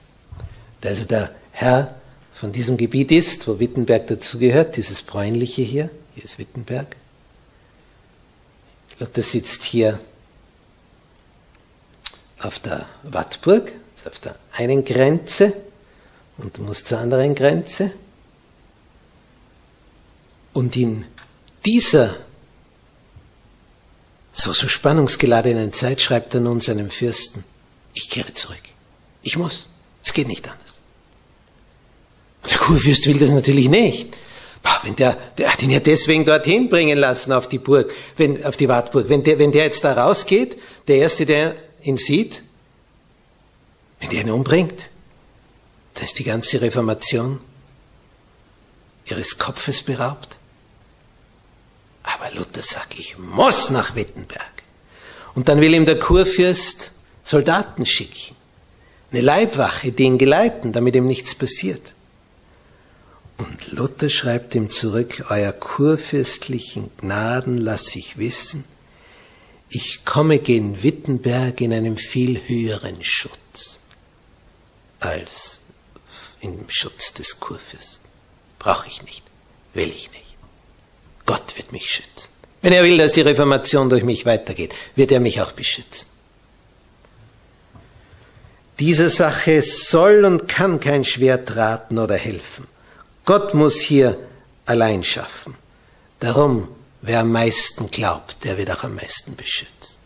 der 0.82 0.92
also 0.92 1.04
der 1.04 1.30
Herr 1.50 1.94
von 2.32 2.50
diesem 2.50 2.78
Gebiet 2.78 3.12
ist, 3.12 3.46
wo 3.46 3.60
Wittenberg 3.60 4.06
dazugehört, 4.06 4.78
dieses 4.78 5.02
bräunliche 5.02 5.60
hier, 5.60 5.90
hier 6.14 6.24
ist 6.24 6.38
Wittenberg. 6.38 6.96
Luther 8.98 9.22
sitzt 9.22 9.64
hier 9.64 10.00
auf 12.40 12.58
der 12.58 12.88
Wattburg, 13.02 13.70
auf 14.06 14.18
der 14.20 14.34
einen 14.52 14.82
Grenze 14.82 15.52
und 16.38 16.56
du 16.56 16.62
musst 16.62 16.86
zur 16.86 16.98
anderen 16.98 17.34
Grenze. 17.34 17.92
Und 20.54 20.74
in 20.76 21.04
dieser 21.66 22.16
so, 24.32 24.52
so 24.52 24.66
spannungsgeladenen 24.66 25.72
Zeit 25.72 26.00
schreibt 26.00 26.34
er 26.34 26.40
nun 26.40 26.60
seinem 26.60 26.90
Fürsten, 26.90 27.44
ich 27.94 28.08
kehre 28.08 28.32
zurück. 28.32 28.62
Ich 29.22 29.36
muss. 29.36 29.68
Es 30.02 30.12
geht 30.12 30.26
nicht 30.26 30.46
anders. 30.48 30.80
Und 32.42 32.50
der 32.50 32.58
Kurfürst 32.58 33.06
will 33.06 33.18
das 33.18 33.30
natürlich 33.30 33.68
nicht. 33.68 34.14
Boah, 34.62 34.80
wenn 34.84 34.96
der, 34.96 35.16
der 35.36 35.52
hat 35.52 35.62
ihn 35.62 35.70
ja 35.70 35.80
deswegen 35.80 36.24
dorthin 36.24 36.68
bringen 36.70 36.98
lassen 36.98 37.32
auf 37.32 37.48
die 37.48 37.58
Burg, 37.58 37.92
wenn, 38.16 38.44
auf 38.44 38.56
die 38.56 38.68
Wartburg. 38.68 39.08
Wenn 39.08 39.22
der, 39.22 39.38
wenn 39.38 39.52
der 39.52 39.64
jetzt 39.64 39.84
da 39.84 39.92
rausgeht, 39.92 40.56
der 40.88 40.96
Erste, 40.96 41.26
der 41.26 41.54
ihn 41.82 41.98
sieht, 41.98 42.42
wenn 44.00 44.10
der 44.10 44.22
ihn 44.22 44.30
umbringt, 44.30 44.74
dann 45.94 46.04
ist 46.04 46.18
die 46.18 46.24
ganze 46.24 46.60
Reformation 46.60 47.38
ihres 49.06 49.38
Kopfes 49.38 49.82
beraubt. 49.82 50.36
Aber 52.02 52.30
Luther 52.34 52.62
sagt, 52.62 52.98
ich 52.98 53.18
muss 53.18 53.70
nach 53.70 53.94
Wittenberg. 53.94 54.42
Und 55.34 55.48
dann 55.48 55.60
will 55.60 55.74
ihm 55.74 55.86
der 55.86 55.98
Kurfürst 55.98 56.92
Soldaten 57.22 57.86
schicken, 57.86 58.36
eine 59.12 59.20
Leibwache, 59.20 59.92
die 59.92 60.04
ihn 60.04 60.18
geleiten, 60.18 60.72
damit 60.72 60.96
ihm 60.96 61.06
nichts 61.06 61.34
passiert. 61.34 61.94
Und 63.38 63.72
Luther 63.72 64.10
schreibt 64.10 64.54
ihm 64.54 64.70
zurück, 64.70 65.26
euer 65.28 65.52
kurfürstlichen 65.52 66.90
Gnaden 66.98 67.58
lasse 67.58 67.98
ich 67.98 68.18
wissen, 68.18 68.64
ich 69.68 70.04
komme 70.04 70.38
gen 70.38 70.82
Wittenberg 70.82 71.60
in 71.62 71.72
einem 71.72 71.96
viel 71.96 72.40
höheren 72.46 73.02
Schutz 73.02 73.80
als 75.00 75.60
im 76.40 76.68
Schutz 76.68 77.14
des 77.14 77.40
Kurfürsten. 77.40 78.10
Brauche 78.58 78.86
ich 78.88 79.02
nicht, 79.02 79.22
will 79.72 79.88
ich 79.88 80.10
nicht. 80.10 80.21
Gott 81.26 81.56
wird 81.56 81.72
mich 81.72 81.90
schützen. 81.90 82.30
Wenn 82.60 82.72
er 82.72 82.84
will, 82.84 82.98
dass 82.98 83.12
die 83.12 83.22
Reformation 83.22 83.90
durch 83.90 84.04
mich 84.04 84.24
weitergeht, 84.26 84.72
wird 84.94 85.12
er 85.12 85.20
mich 85.20 85.40
auch 85.40 85.52
beschützen. 85.52 86.06
Diese 88.78 89.10
Sache 89.10 89.62
soll 89.62 90.24
und 90.24 90.48
kann 90.48 90.80
kein 90.80 91.04
Schwert 91.04 91.56
raten 91.56 91.98
oder 91.98 92.16
helfen. 92.16 92.66
Gott 93.24 93.54
muss 93.54 93.80
hier 93.80 94.18
allein 94.66 95.04
schaffen. 95.04 95.54
Darum, 96.20 96.68
wer 97.00 97.20
am 97.20 97.32
meisten 97.32 97.90
glaubt, 97.90 98.44
der 98.44 98.58
wird 98.58 98.70
auch 98.70 98.84
am 98.84 98.94
meisten 98.94 99.36
beschützt. 99.36 100.00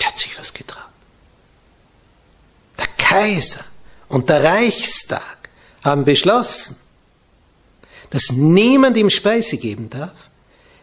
Der 0.00 0.08
hat 0.08 0.18
sich 0.18 0.38
was 0.38 0.52
getraut. 0.52 0.84
Kaiser 3.14 3.64
und 4.08 4.28
der 4.28 4.42
Reichstag 4.42 5.48
haben 5.82 6.04
beschlossen, 6.04 6.76
dass 8.14 8.30
niemand 8.30 8.96
ihm 8.96 9.10
Speise 9.10 9.56
geben 9.56 9.90
darf, 9.90 10.30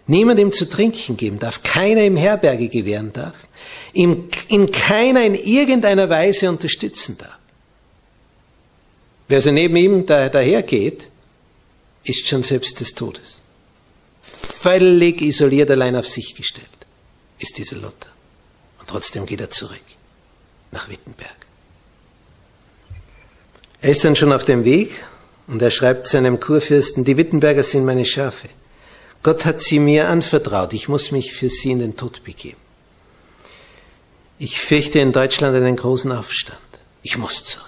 niemand 0.06 0.38
ihm 0.38 0.52
zu 0.52 0.70
trinken 0.70 1.15
geben 1.15 1.39
darf, 1.39 1.63
keiner 1.63 2.04
ihm 2.04 2.17
Herberge 2.17 2.67
gewähren 2.67 3.13
darf, 3.13 3.48
ihm, 3.94 4.28
ihn 4.50 4.70
keiner 4.70 5.24
in 5.24 5.36
irgendeiner 5.36 6.10
Weise 6.10 6.50
unterstützen 6.50 7.17
darf. 7.17 7.38
Wer 9.30 9.39
so 9.39 9.50
neben 9.50 9.78
ihm 9.78 10.06
da, 10.06 10.28
dahergeht, 10.28 11.08
ist 12.04 12.28
schon 12.28 12.44
selbst 12.44 12.82
des 12.82 12.96
Todes. 12.96 13.44
Völlig 14.22 15.22
isoliert 15.22 15.72
allein 15.72 15.96
auf 15.96 16.10
sich 16.10 16.36
gestellt 16.36 16.67
ist 17.39 17.58
dieser 17.58 17.78
Luther. 17.78 18.12
Und 18.78 18.89
trotzdem 18.89 19.26
geht 19.26 19.39
er 19.39 19.50
zurück 19.50 19.80
nach 20.72 20.89
Wittenberg. 20.89 21.38
Er 23.80 23.91
ist 23.91 24.04
dann 24.04 24.17
schon 24.17 24.34
auf 24.34 24.44
dem 24.44 24.65
Weg 24.65 25.02
und 25.47 25.62
er 25.62 25.71
schreibt 25.71 26.08
seinem 26.08 26.39
Kurfürsten, 26.39 27.04
die 27.04 27.17
Wittenberger 27.17 27.63
sind 27.63 27.86
meine 27.86 28.06
Schafe. 28.06 28.49
Gott 29.23 29.45
hat 29.45 29.62
sie 29.62 29.80
mir 29.80 30.10
anvertraut, 30.10 30.73
ich 30.73 30.88
muss 30.88 31.12
mich 31.12 31.34
für 31.34 31.49
sie 31.49 31.71
in 31.71 31.80
den 31.80 31.97
Tod 31.97 32.23
begeben. 32.23 32.58
Ich 34.39 34.60
fürchte 34.60 34.99
in 34.99 35.12
Deutschland 35.12 35.56
einen 35.56 35.75
großen 35.75 36.12
Aufstand. 36.12 36.60
Ich 37.04 37.17
muss 37.17 37.43
zurück. 37.43 37.67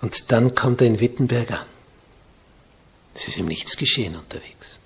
Und 0.00 0.30
dann 0.30 0.54
kommt 0.54 0.80
er 0.80 0.86
in 0.86 1.00
Wittenberg 1.00 1.50
an. 1.50 1.66
Es 3.14 3.26
ist 3.26 3.38
ihm 3.38 3.46
nichts 3.46 3.76
geschehen 3.76 4.14
unterwegs. 4.14 4.78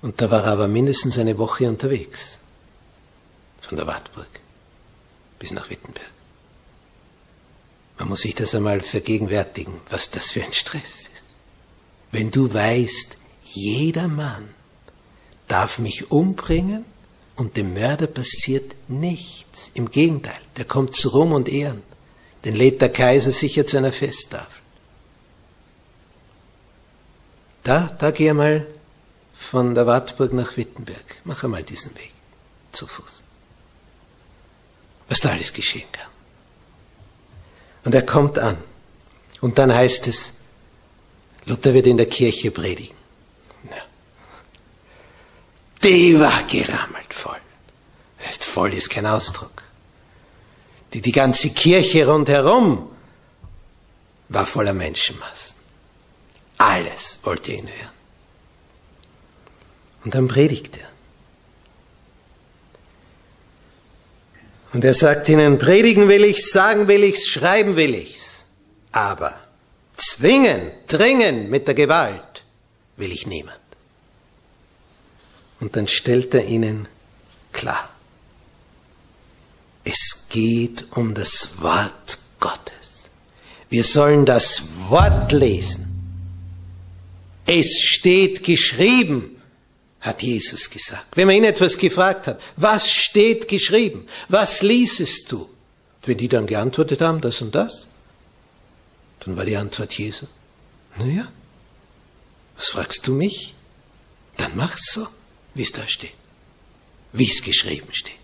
Und 0.00 0.20
da 0.20 0.30
war 0.30 0.44
er 0.44 0.52
aber 0.52 0.68
mindestens 0.68 1.18
eine 1.18 1.38
Woche 1.38 1.68
unterwegs. 1.68 2.38
Von 3.60 3.76
der 3.76 3.86
Wartburg 3.86 4.26
bis 5.38 5.52
nach 5.52 5.70
Wittenberg. 5.70 6.10
Man 8.02 8.08
muss 8.08 8.22
sich 8.22 8.34
das 8.34 8.52
einmal 8.56 8.82
vergegenwärtigen, 8.82 9.80
was 9.88 10.10
das 10.10 10.32
für 10.32 10.42
ein 10.44 10.52
Stress 10.52 11.06
ist. 11.14 11.28
Wenn 12.10 12.32
du 12.32 12.52
weißt, 12.52 13.16
jeder 13.44 14.08
Mann 14.08 14.48
darf 15.46 15.78
mich 15.78 16.10
umbringen 16.10 16.84
und 17.36 17.56
dem 17.56 17.74
Mörder 17.74 18.08
passiert 18.08 18.74
nichts. 18.88 19.70
Im 19.74 19.88
Gegenteil, 19.88 20.40
der 20.56 20.64
kommt 20.64 20.96
zu 20.96 21.10
Ruhm 21.10 21.30
und 21.30 21.48
Ehren. 21.48 21.80
Den 22.44 22.56
lädt 22.56 22.80
der 22.80 22.92
Kaiser 22.92 23.30
sicher 23.30 23.68
zu 23.68 23.78
einer 23.78 23.92
Festtafel. 23.92 24.60
Da, 27.62 27.96
da 28.00 28.10
geh 28.10 28.32
mal 28.32 28.66
von 29.32 29.76
der 29.76 29.86
Wartburg 29.86 30.32
nach 30.32 30.56
Wittenberg. 30.56 31.20
Mach 31.22 31.44
einmal 31.44 31.62
diesen 31.62 31.94
Weg 31.94 32.10
zu 32.72 32.84
Fuß. 32.84 33.22
Was 35.08 35.20
da 35.20 35.28
alles 35.28 35.52
geschehen 35.52 35.86
kann. 35.92 36.11
Und 37.84 37.94
er 37.94 38.06
kommt 38.06 38.38
an. 38.38 38.56
Und 39.40 39.58
dann 39.58 39.74
heißt 39.74 40.06
es, 40.06 40.34
Luther 41.46 41.74
wird 41.74 41.86
in 41.86 41.96
der 41.96 42.06
Kirche 42.06 42.50
predigen. 42.50 42.96
Ja. 43.70 43.82
Die 45.82 46.18
war 46.18 46.42
gerammelt 46.44 47.12
voll. 47.12 47.40
Heißt, 48.24 48.44
voll 48.44 48.72
ist 48.74 48.90
kein 48.90 49.06
Ausdruck. 49.06 49.62
Die, 50.92 51.00
die 51.00 51.12
ganze 51.12 51.50
Kirche 51.50 52.06
rundherum 52.06 52.88
war 54.28 54.46
voller 54.46 54.74
Menschenmassen. 54.74 55.56
Alles 56.58 57.18
wollte 57.24 57.52
ihn 57.52 57.66
hören. 57.66 57.92
Und 60.04 60.14
dann 60.14 60.28
predigt 60.28 60.78
er. 60.78 60.91
Und 64.72 64.84
er 64.84 64.94
sagt 64.94 65.28
ihnen, 65.28 65.58
predigen 65.58 66.08
will 66.08 66.24
ich's, 66.24 66.50
sagen 66.50 66.88
will 66.88 67.04
ich's, 67.04 67.28
schreiben 67.28 67.76
will 67.76 67.94
ich's. 67.94 68.44
Aber 68.90 69.38
zwingen, 69.96 70.70
dringen 70.86 71.50
mit 71.50 71.66
der 71.66 71.74
Gewalt 71.74 72.44
will 72.96 73.12
ich 73.12 73.26
niemand. 73.26 73.58
Und 75.60 75.76
dann 75.76 75.88
stellt 75.88 76.34
er 76.34 76.46
ihnen 76.46 76.88
klar, 77.52 77.88
es 79.84 80.26
geht 80.28 80.84
um 80.92 81.14
das 81.14 81.60
Wort 81.60 82.18
Gottes. 82.40 83.10
Wir 83.68 83.84
sollen 83.84 84.26
das 84.26 84.62
Wort 84.88 85.32
lesen. 85.32 85.88
Es 87.46 87.80
steht 87.80 88.44
geschrieben 88.44 89.31
hat 90.02 90.22
Jesus 90.22 90.68
gesagt. 90.68 91.16
Wenn 91.16 91.28
man 91.28 91.36
ihn 91.36 91.44
etwas 91.44 91.78
gefragt 91.78 92.26
hat, 92.26 92.40
was 92.56 92.90
steht 92.90 93.48
geschrieben? 93.48 94.06
Was 94.28 94.62
liesest 94.62 95.30
du? 95.30 95.48
Wenn 96.02 96.18
die 96.18 96.28
dann 96.28 96.46
geantwortet 96.46 97.00
haben, 97.00 97.20
das 97.20 97.40
und 97.40 97.54
das, 97.54 97.86
dann 99.20 99.36
war 99.36 99.44
die 99.44 99.56
Antwort 99.56 99.96
Jesu. 99.96 100.26
Naja, 100.98 101.30
was 102.56 102.68
fragst 102.68 103.06
du 103.06 103.12
mich? 103.12 103.54
Dann 104.36 104.56
mach's 104.56 104.92
so, 104.92 105.06
wie 105.54 105.62
es 105.62 105.72
da 105.72 105.86
steht. 105.86 106.14
Wie 107.12 107.28
es 107.28 107.42
geschrieben 107.42 107.92
steht. 107.92 108.14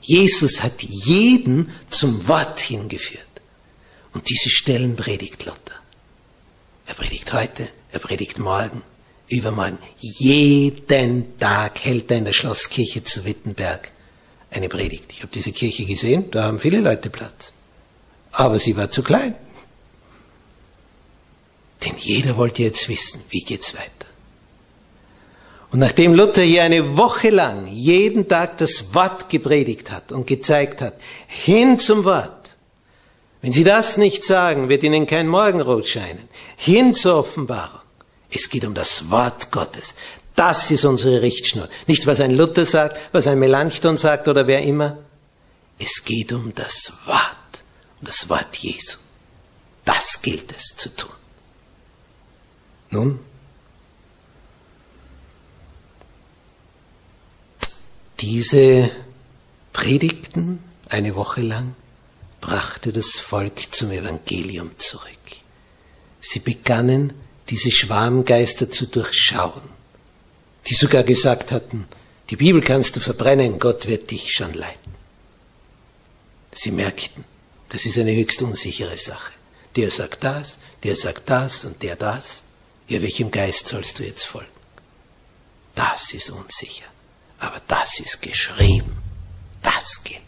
Jesus 0.00 0.62
hat 0.62 0.82
jeden 0.82 1.72
zum 1.90 2.28
Wort 2.28 2.60
hingeführt. 2.60 3.24
Und 4.12 4.30
diese 4.30 4.50
Stellen 4.50 4.94
predigt 4.94 5.44
Luther. 5.44 5.74
Er 6.86 6.94
predigt 6.94 7.32
heute, 7.32 7.68
er 7.90 7.98
predigt 7.98 8.38
morgen, 8.38 8.82
übermorgen. 9.28 9.78
Jeden 9.98 11.38
Tag 11.38 11.84
hält 11.84 12.10
er 12.10 12.18
in 12.18 12.24
der 12.24 12.32
Schlosskirche 12.32 13.04
zu 13.04 13.24
Wittenberg 13.24 13.90
eine 14.50 14.68
Predigt. 14.68 15.12
Ich 15.12 15.20
habe 15.20 15.32
diese 15.32 15.52
Kirche 15.52 15.84
gesehen, 15.84 16.30
da 16.30 16.44
haben 16.44 16.58
viele 16.58 16.80
Leute 16.80 17.10
Platz. 17.10 17.52
Aber 18.32 18.58
sie 18.58 18.76
war 18.76 18.90
zu 18.90 19.02
klein. 19.02 19.34
Denn 21.84 21.94
jeder 21.98 22.36
wollte 22.36 22.62
jetzt 22.62 22.88
wissen, 22.88 23.22
wie 23.30 23.42
geht's 23.42 23.74
weiter. 23.74 23.90
Und 25.70 25.80
nachdem 25.80 26.14
Luther 26.14 26.42
hier 26.42 26.62
eine 26.62 26.96
Woche 26.96 27.30
lang 27.30 27.66
jeden 27.66 28.28
Tag 28.28 28.58
das 28.58 28.94
Wort 28.94 29.28
gepredigt 29.28 29.90
hat 29.90 30.12
und 30.12 30.26
gezeigt 30.26 30.80
hat, 30.80 30.94
hin 31.26 31.78
zum 31.78 32.04
Wort, 32.04 32.56
wenn 33.42 33.52
Sie 33.52 33.64
das 33.64 33.96
nicht 33.96 34.24
sagen, 34.24 34.68
wird 34.68 34.84
Ihnen 34.84 35.06
kein 35.06 35.28
Morgenrot 35.28 35.86
scheinen, 35.86 36.28
hin 36.56 36.94
zur 36.94 37.16
Offenbarung, 37.18 37.80
es 38.30 38.48
geht 38.50 38.64
um 38.64 38.74
das 38.74 39.10
Wort 39.10 39.50
Gottes. 39.50 39.94
Das 40.34 40.70
ist 40.70 40.84
unsere 40.84 41.22
Richtschnur. 41.22 41.68
Nicht, 41.86 42.06
was 42.06 42.20
ein 42.20 42.36
Luther 42.36 42.66
sagt, 42.66 42.98
was 43.12 43.26
ein 43.26 43.38
Melanchthon 43.38 43.96
sagt 43.96 44.28
oder 44.28 44.46
wer 44.46 44.62
immer. 44.62 44.98
Es 45.78 46.04
geht 46.04 46.32
um 46.32 46.54
das 46.54 46.92
Wort, 47.06 47.64
um 48.00 48.06
das 48.06 48.28
Wort 48.28 48.54
Jesu. 48.56 48.98
Das 49.84 50.20
gilt 50.20 50.52
es 50.54 50.76
zu 50.76 50.94
tun. 50.94 51.10
Nun, 52.90 53.20
diese 58.20 58.90
Predigten 59.72 60.62
eine 60.88 61.14
Woche 61.14 61.42
lang 61.42 61.74
brachte 62.40 62.92
das 62.92 63.18
Volk 63.18 63.74
zum 63.74 63.90
Evangelium 63.90 64.70
zurück. 64.78 65.10
Sie 66.20 66.40
begannen 66.40 67.12
diese 67.48 67.70
Schwarmgeister 67.70 68.70
zu 68.70 68.86
durchschauen, 68.86 69.62
die 70.66 70.74
sogar 70.74 71.02
gesagt 71.02 71.52
hatten, 71.52 71.88
die 72.30 72.36
Bibel 72.36 72.60
kannst 72.60 72.96
du 72.96 73.00
verbrennen, 73.00 73.58
Gott 73.58 73.86
wird 73.86 74.10
dich 74.10 74.32
schon 74.32 74.52
leiten. 74.52 74.94
Sie 76.52 76.72
merkten, 76.72 77.24
das 77.68 77.86
ist 77.86 77.98
eine 77.98 78.14
höchst 78.14 78.42
unsichere 78.42 78.98
Sache. 78.98 79.32
Der 79.76 79.90
sagt 79.90 80.24
das, 80.24 80.58
der 80.82 80.96
sagt 80.96 81.28
das 81.28 81.64
und 81.64 81.82
der 81.82 81.96
das. 81.96 82.44
Ja, 82.88 83.02
welchem 83.02 83.30
Geist 83.30 83.68
sollst 83.68 83.98
du 83.98 84.04
jetzt 84.04 84.24
folgen? 84.24 84.48
Das 85.74 86.14
ist 86.14 86.30
unsicher. 86.30 86.86
Aber 87.38 87.60
das 87.68 88.00
ist 88.00 88.22
geschrieben. 88.22 88.96
Das 89.62 90.02
gilt. 90.02 90.25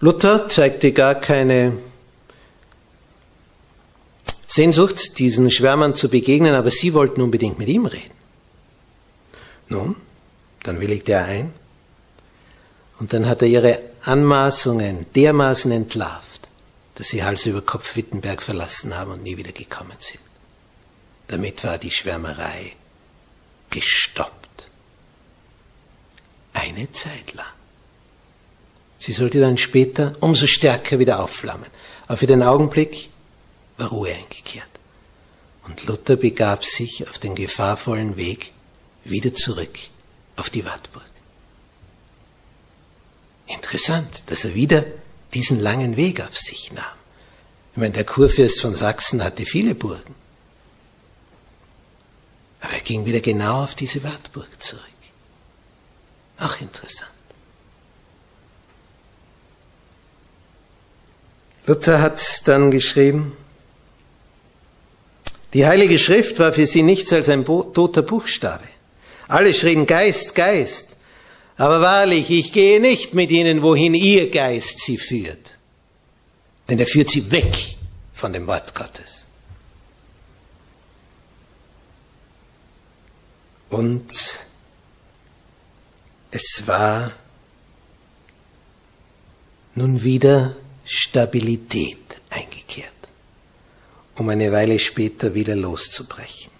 Luther 0.00 0.48
zeigte 0.48 0.92
gar 0.92 1.14
keine 1.14 1.76
Sehnsucht, 4.48 5.18
diesen 5.18 5.50
Schwärmern 5.50 5.94
zu 5.94 6.08
begegnen, 6.08 6.54
aber 6.54 6.70
sie 6.70 6.94
wollten 6.94 7.20
unbedingt 7.20 7.58
mit 7.58 7.68
ihm 7.68 7.86
reden. 7.86 8.10
Nun, 9.68 9.96
dann 10.62 10.80
willigte 10.80 11.12
er 11.12 11.24
ein 11.26 11.52
und 12.98 13.12
dann 13.12 13.28
hat 13.28 13.42
er 13.42 13.48
ihre 13.48 13.78
Anmaßungen 14.02 15.06
dermaßen 15.14 15.70
entlarvt, 15.70 16.48
dass 16.94 17.08
sie 17.08 17.22
Hals 17.22 17.46
über 17.46 17.60
Kopf 17.60 17.94
Wittenberg 17.94 18.42
verlassen 18.42 18.96
haben 18.96 19.12
und 19.12 19.22
nie 19.22 19.36
wieder 19.36 19.52
gekommen 19.52 19.96
sind. 19.98 20.20
Damit 21.28 21.62
war 21.62 21.78
die 21.78 21.90
Schwärmerei 21.90 22.72
gestoppt. 23.68 24.66
Eine 26.54 26.90
Zeit 26.90 27.34
lang. 27.34 27.59
Sie 29.00 29.12
sollte 29.12 29.40
dann 29.40 29.56
später 29.56 30.14
umso 30.20 30.46
stärker 30.46 30.98
wieder 30.98 31.20
aufflammen. 31.20 31.66
Aber 32.06 32.18
für 32.18 32.26
den 32.26 32.42
Augenblick 32.42 33.08
war 33.78 33.88
Ruhe 33.88 34.12
eingekehrt. 34.12 34.68
Und 35.64 35.86
Luther 35.86 36.16
begab 36.16 36.66
sich 36.66 37.08
auf 37.08 37.18
den 37.18 37.34
gefahrvollen 37.34 38.18
Weg 38.18 38.52
wieder 39.02 39.34
zurück 39.34 39.78
auf 40.36 40.50
die 40.50 40.66
Wartburg. 40.66 41.06
Interessant, 43.46 44.30
dass 44.30 44.44
er 44.44 44.54
wieder 44.54 44.84
diesen 45.32 45.60
langen 45.60 45.96
Weg 45.96 46.20
auf 46.20 46.36
sich 46.36 46.70
nahm. 46.72 46.84
Ich 47.72 47.78
meine, 47.78 47.94
der 47.94 48.04
Kurfürst 48.04 48.60
von 48.60 48.74
Sachsen 48.74 49.24
hatte 49.24 49.46
viele 49.46 49.74
Burgen. 49.74 50.14
Aber 52.60 52.74
er 52.74 52.80
ging 52.80 53.06
wieder 53.06 53.20
genau 53.20 53.62
auf 53.62 53.74
diese 53.74 54.04
Wartburg 54.04 54.62
zurück. 54.62 54.84
Auch 56.38 56.60
interessant. 56.60 57.19
Luther 61.70 62.00
hat 62.00 62.20
dann 62.48 62.72
geschrieben, 62.72 63.36
die 65.54 65.66
Heilige 65.66 66.00
Schrift 66.00 66.40
war 66.40 66.52
für 66.52 66.66
sie 66.66 66.82
nichts 66.82 67.12
als 67.12 67.28
ein 67.28 67.44
toter 67.44 68.02
Buchstabe. 68.02 68.64
Alle 69.28 69.54
schrien 69.54 69.86
Geist, 69.86 70.34
Geist. 70.34 70.96
Aber 71.56 71.80
wahrlich, 71.80 72.28
ich 72.28 72.52
gehe 72.52 72.80
nicht 72.80 73.14
mit 73.14 73.30
ihnen, 73.30 73.62
wohin 73.62 73.94
ihr 73.94 74.30
Geist 74.32 74.80
sie 74.80 74.98
führt. 74.98 75.58
Denn 76.68 76.80
er 76.80 76.88
führt 76.88 77.10
sie 77.10 77.30
weg 77.30 77.76
von 78.14 78.32
dem 78.32 78.48
Wort 78.48 78.74
Gottes. 78.74 79.26
Und 83.68 84.12
es 86.32 86.64
war 86.66 87.12
nun 89.76 90.02
wieder 90.02 90.56
Stabilität 90.92 91.98
eingekehrt, 92.30 92.90
um 94.16 94.28
eine 94.28 94.50
Weile 94.50 94.76
später 94.80 95.34
wieder 95.34 95.54
loszubrechen. 95.54 96.50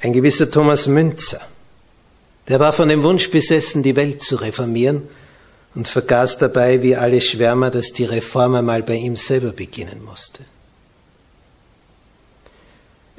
Ein 0.00 0.14
gewisser 0.14 0.50
Thomas 0.50 0.86
Münzer, 0.86 1.46
der 2.48 2.60
war 2.60 2.72
von 2.72 2.88
dem 2.88 3.02
Wunsch 3.02 3.30
besessen, 3.30 3.82
die 3.82 3.94
Welt 3.94 4.22
zu 4.22 4.36
reformieren 4.36 5.06
und 5.74 5.86
vergaß 5.86 6.38
dabei, 6.38 6.82
wie 6.82 6.96
alle 6.96 7.20
Schwärmer, 7.20 7.70
dass 7.70 7.92
die 7.92 8.06
Reform 8.06 8.54
einmal 8.54 8.82
bei 8.82 8.94
ihm 8.94 9.16
selber 9.16 9.52
beginnen 9.52 10.02
musste. 10.02 10.44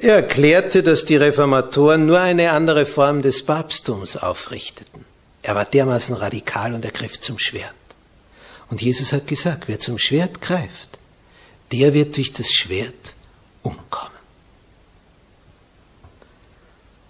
Er 0.00 0.16
erklärte, 0.16 0.82
dass 0.82 1.04
die 1.04 1.16
Reformatoren 1.16 2.06
nur 2.06 2.18
eine 2.18 2.50
andere 2.50 2.86
Form 2.86 3.22
des 3.22 3.46
Papsttums 3.46 4.16
aufrichteten. 4.16 5.04
Er 5.42 5.54
war 5.54 5.64
dermaßen 5.64 6.16
radikal 6.16 6.74
und 6.74 6.84
er 6.84 6.90
griff 6.90 7.20
zum 7.20 7.38
Schwert. 7.38 7.70
Und 8.70 8.82
Jesus 8.82 9.12
hat 9.12 9.26
gesagt, 9.26 9.68
wer 9.68 9.80
zum 9.80 9.98
Schwert 9.98 10.40
greift, 10.40 10.98
der 11.72 11.94
wird 11.94 12.16
durch 12.16 12.32
das 12.32 12.52
Schwert 12.52 13.14
umkommen. 13.62 14.12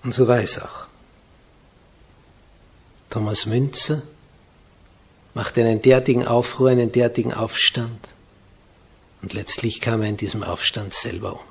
Und 0.03 0.13
so 0.13 0.29
war 0.29 0.39
es 0.39 0.61
auch. 0.61 0.87
Thomas 3.11 3.47
Münzer 3.47 4.03
machte 5.35 5.61
einen 5.63 5.83
derartigen 5.83 6.27
Aufruhr, 6.27 6.71
einen 6.71 6.93
derartigen 6.93 7.33
Aufstand. 7.33 8.09
Und 9.23 9.33
letztlich 9.33 9.81
kam 9.81 10.03
er 10.03 10.09
in 10.09 10.17
diesem 10.17 10.43
Aufstand 10.43 10.95
selber 10.95 11.35
um. 11.35 11.47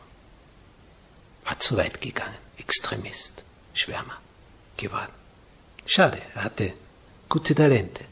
War 1.46 1.60
zu 1.60 1.78
weit 1.78 2.02
gegangen. 2.02 2.36
Extremist, 2.58 3.43
Schwärmer 3.74 4.17
geworden. 4.76 5.12
Schade, 5.86 6.17
er 6.36 6.43
hatte 6.43 6.74
gute 7.30 7.56
Talente, 7.56 8.04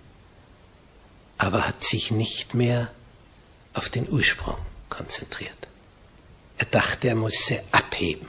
aber 1.37 1.67
hat 1.67 1.83
sich 1.83 2.11
nicht 2.11 2.53
mehr 2.53 2.89
auf 3.73 3.89
den 3.89 4.09
Ursprung 4.09 4.57
konzentriert. 4.89 5.57
Er 6.57 6.65
dachte, 6.65 7.09
er 7.09 7.15
müsse 7.15 7.61
abheben. 7.71 8.27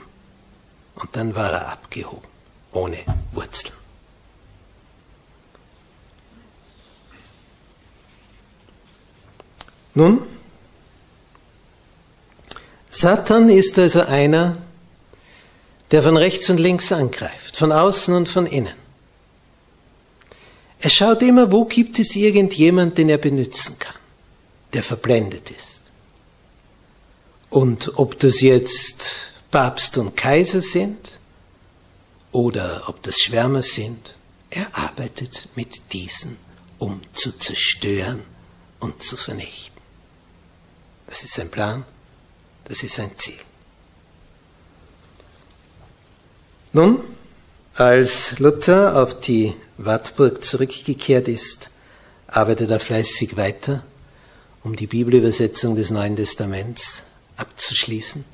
Und 0.95 1.15
dann 1.15 1.35
war 1.35 1.51
er 1.51 1.69
abgehoben, 1.69 2.27
ohne 2.71 2.97
Wurzeln. 3.31 3.73
Nun, 9.93 10.21
Satan 12.89 13.49
ist 13.49 13.79
also 13.79 14.01
einer, 14.01 14.57
der 15.91 16.03
von 16.03 16.17
rechts 16.17 16.49
und 16.49 16.57
links 16.57 16.91
angreift, 16.91 17.57
von 17.57 17.71
außen 17.71 18.13
und 18.13 18.27
von 18.27 18.45
innen. 18.45 18.86
Er 20.79 20.89
schaut 20.89 21.21
immer, 21.21 21.51
wo 21.51 21.65
gibt 21.65 21.97
es 21.99 22.15
irgendjemand, 22.15 22.97
den 22.97 23.09
er 23.09 23.17
benutzen 23.17 23.77
kann, 23.79 23.95
der 24.73 24.83
verblendet 24.83 25.49
ist. 25.49 25.91
Und 27.49 27.97
ob 27.97 28.19
das 28.19 28.41
jetzt 28.41 29.31
Papst 29.51 29.97
und 29.97 30.15
Kaiser 30.15 30.61
sind 30.61 31.19
oder 32.31 32.83
ob 32.87 33.01
das 33.03 33.19
Schwärmer 33.19 33.63
sind, 33.63 34.15
er 34.49 34.67
arbeitet 34.77 35.49
mit 35.55 35.93
diesen, 35.93 36.37
um 36.77 37.01
zu 37.13 37.31
zerstören 37.31 38.21
und 38.79 39.01
zu 39.01 39.17
vernichten. 39.17 39.81
Das 41.07 41.23
ist 41.23 41.33
sein 41.33 41.49
Plan, 41.49 41.85
das 42.65 42.83
ist 42.83 42.95
sein 42.95 43.11
Ziel. 43.17 43.39
Nun, 46.73 46.99
als 47.75 48.39
Luther 48.39 49.01
auf 49.01 49.19
die 49.21 49.53
Wartburg 49.77 50.43
zurückgekehrt 50.43 51.27
ist, 51.27 51.71
arbeitet 52.27 52.69
er 52.69 52.79
fleißig 52.79 53.37
weiter, 53.37 53.85
um 54.63 54.75
die 54.75 54.87
Bibelübersetzung 54.87 55.75
des 55.75 55.91
Neuen 55.91 56.15
Testaments 56.15 57.03
abzuschließen, 57.37 58.25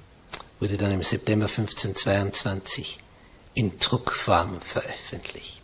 wurde 0.59 0.77
dann 0.77 0.91
im 0.91 1.03
September 1.03 1.45
1522 1.45 2.99
in 3.55 3.77
Druckform 3.77 4.61
veröffentlicht. 4.61 5.61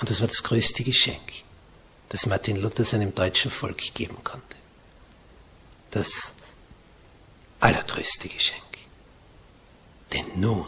Und 0.00 0.10
das 0.10 0.20
war 0.20 0.28
das 0.28 0.42
größte 0.42 0.84
Geschenk, 0.84 1.42
das 2.10 2.26
Martin 2.26 2.56
Luther 2.56 2.84
seinem 2.84 3.14
deutschen 3.14 3.50
Volk 3.50 3.94
geben 3.94 4.16
konnte. 4.22 4.56
Das 5.90 6.34
allergrößte 7.60 8.28
Geschenk. 8.28 8.62
Denn 10.12 10.40
nun 10.40 10.66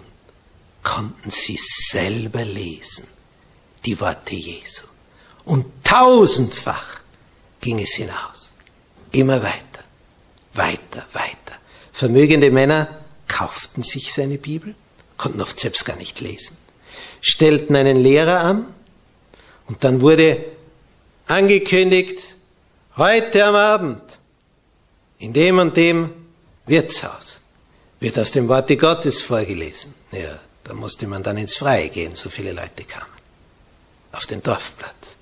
konnten 0.82 1.30
sie 1.30 1.58
selber 1.58 2.44
lesen, 2.44 3.06
die 3.84 4.00
Worte 4.00 4.34
Jesu. 4.34 4.86
Und 5.44 5.66
tausendfach 5.84 7.00
ging 7.60 7.80
es 7.80 7.94
hinaus. 7.94 8.54
Immer 9.12 9.42
weiter, 9.42 9.84
weiter, 10.54 11.04
weiter. 11.12 11.58
Vermögende 11.92 12.50
Männer 12.50 12.88
kauften 13.28 13.82
sich 13.82 14.12
seine 14.12 14.38
Bibel, 14.38 14.74
konnten 15.16 15.40
oft 15.40 15.58
selbst 15.58 15.84
gar 15.84 15.96
nicht 15.96 16.20
lesen, 16.20 16.56
stellten 17.20 17.76
einen 17.76 17.96
Lehrer 17.96 18.40
an 18.40 18.72
und 19.66 19.84
dann 19.84 20.00
wurde 20.00 20.44
angekündigt, 21.26 22.36
heute 22.96 23.44
am 23.44 23.54
Abend 23.54 24.02
in 25.18 25.32
dem 25.32 25.58
und 25.58 25.76
dem 25.76 26.10
Wirtshaus 26.66 27.40
wird 28.00 28.18
aus 28.18 28.32
dem 28.32 28.48
Worte 28.48 28.76
Gottes 28.76 29.20
vorgelesen. 29.20 29.94
Ja, 30.10 30.38
da 30.64 30.74
musste 30.74 31.06
man 31.06 31.22
dann 31.22 31.38
ins 31.38 31.56
Freie 31.56 31.88
gehen, 31.88 32.14
so 32.14 32.28
viele 32.28 32.52
Leute 32.52 32.84
kamen. 32.84 33.11
Auf 34.12 34.26
den 34.26 34.42
Dorfplatz. 34.42 35.16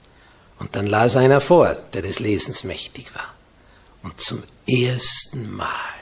Und 0.59 0.77
dann 0.77 0.87
las 0.87 1.17
einer 1.17 1.41
vor, 1.41 1.75
der 1.95 2.03
des 2.03 2.19
Lesens 2.19 2.65
mächtig 2.65 3.15
war. 3.15 3.35
Und 4.03 4.21
zum 4.21 4.43
ersten 4.67 5.51
Mal 5.55 5.95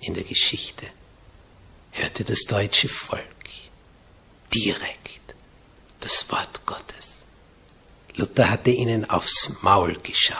in 0.00 0.14
der 0.14 0.24
Geschichte 0.24 0.86
hörte 1.92 2.24
das 2.24 2.40
deutsche 2.42 2.88
Volk 2.88 3.26
direkt 4.54 5.12
das 6.00 6.30
Wort 6.30 6.66
Gottes. 6.66 7.24
Luther 8.16 8.50
hatte 8.50 8.70
ihnen 8.70 9.08
aufs 9.08 9.62
Maul 9.62 9.96
geschaut. 10.00 10.36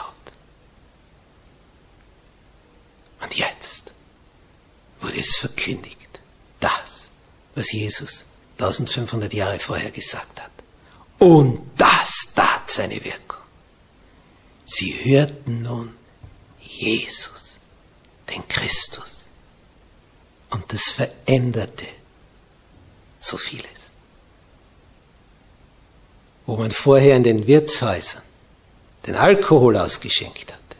Und 3.21 3.35
jetzt 3.35 3.91
wurde 4.99 5.19
es 5.19 5.35
verkündigt, 5.37 6.19
das, 6.59 7.11
was 7.55 7.71
Jesus 7.71 8.25
1500 8.59 9.33
Jahre 9.33 9.59
vorher 9.59 9.91
gesagt 9.91 10.29
hat. 10.29 10.32
Und 11.23 11.61
das 11.77 12.33
tat 12.35 12.69
seine 12.69 12.95
Wirkung. 12.95 13.39
Sie 14.65 14.91
hörten 15.05 15.61
nun 15.61 15.95
Jesus, 16.59 17.59
den 18.29 18.45
Christus. 18.49 19.29
Und 20.49 20.73
das 20.73 20.89
veränderte 20.89 21.85
so 23.21 23.37
vieles. 23.37 23.91
Wo 26.45 26.57
man 26.57 26.71
vorher 26.71 27.15
in 27.15 27.23
den 27.23 27.47
Wirtshäusern 27.47 28.23
den 29.07 29.15
Alkohol 29.15 29.77
ausgeschenkt 29.77 30.51
hatte, 30.51 30.77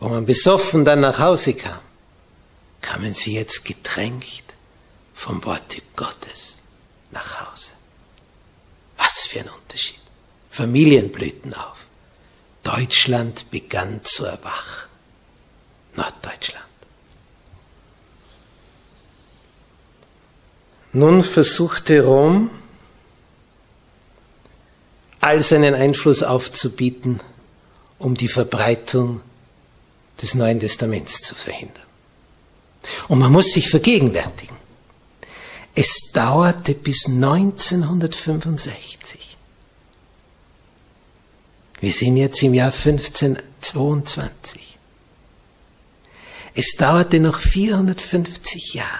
wo 0.00 0.08
man 0.08 0.26
besoffen 0.26 0.84
dann 0.84 0.98
nach 0.98 1.20
Hause 1.20 1.54
kam, 1.54 1.78
kamen 2.80 3.14
sie 3.14 3.34
jetzt 3.34 3.64
getränkt 3.64 4.42
vom 5.14 5.44
Worte 5.44 5.80
Gottes 5.94 6.62
nach 7.12 7.52
Hause. 7.52 7.81
Für 9.32 9.40
ein 9.40 9.48
Unterschied. 9.48 9.98
Familien 10.50 11.10
blühten 11.10 11.54
auf. 11.54 11.86
Deutschland 12.62 13.50
begann 13.50 14.04
zu 14.04 14.26
erwachen. 14.26 14.90
Norddeutschland. 15.96 16.66
Nun 20.92 21.24
versuchte 21.24 22.04
Rom, 22.04 22.50
all 25.20 25.42
seinen 25.42 25.74
Einfluss 25.74 26.22
aufzubieten, 26.22 27.18
um 27.98 28.14
die 28.14 28.28
Verbreitung 28.28 29.22
des 30.20 30.34
Neuen 30.34 30.60
Testaments 30.60 31.22
zu 31.22 31.34
verhindern. 31.34 31.86
Und 33.08 33.18
man 33.18 33.32
muss 33.32 33.46
sich 33.46 33.70
vergegenwärtigen, 33.70 34.58
es 35.74 36.12
dauerte 36.12 36.74
bis 36.74 37.06
1965. 37.06 39.36
Wir 41.80 41.92
sind 41.92 42.16
jetzt 42.16 42.42
im 42.42 42.54
Jahr 42.54 42.72
1522. 42.72 44.78
Es 46.54 46.76
dauerte 46.76 47.18
noch 47.18 47.38
450 47.38 48.74
Jahre, 48.74 48.90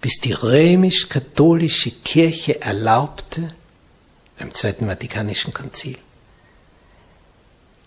bis 0.00 0.20
die 0.20 0.32
römisch-katholische 0.32 1.90
Kirche 1.90 2.62
erlaubte, 2.62 3.46
beim 4.38 4.54
Zweiten 4.54 4.86
Vatikanischen 4.86 5.52
Konzil, 5.52 5.98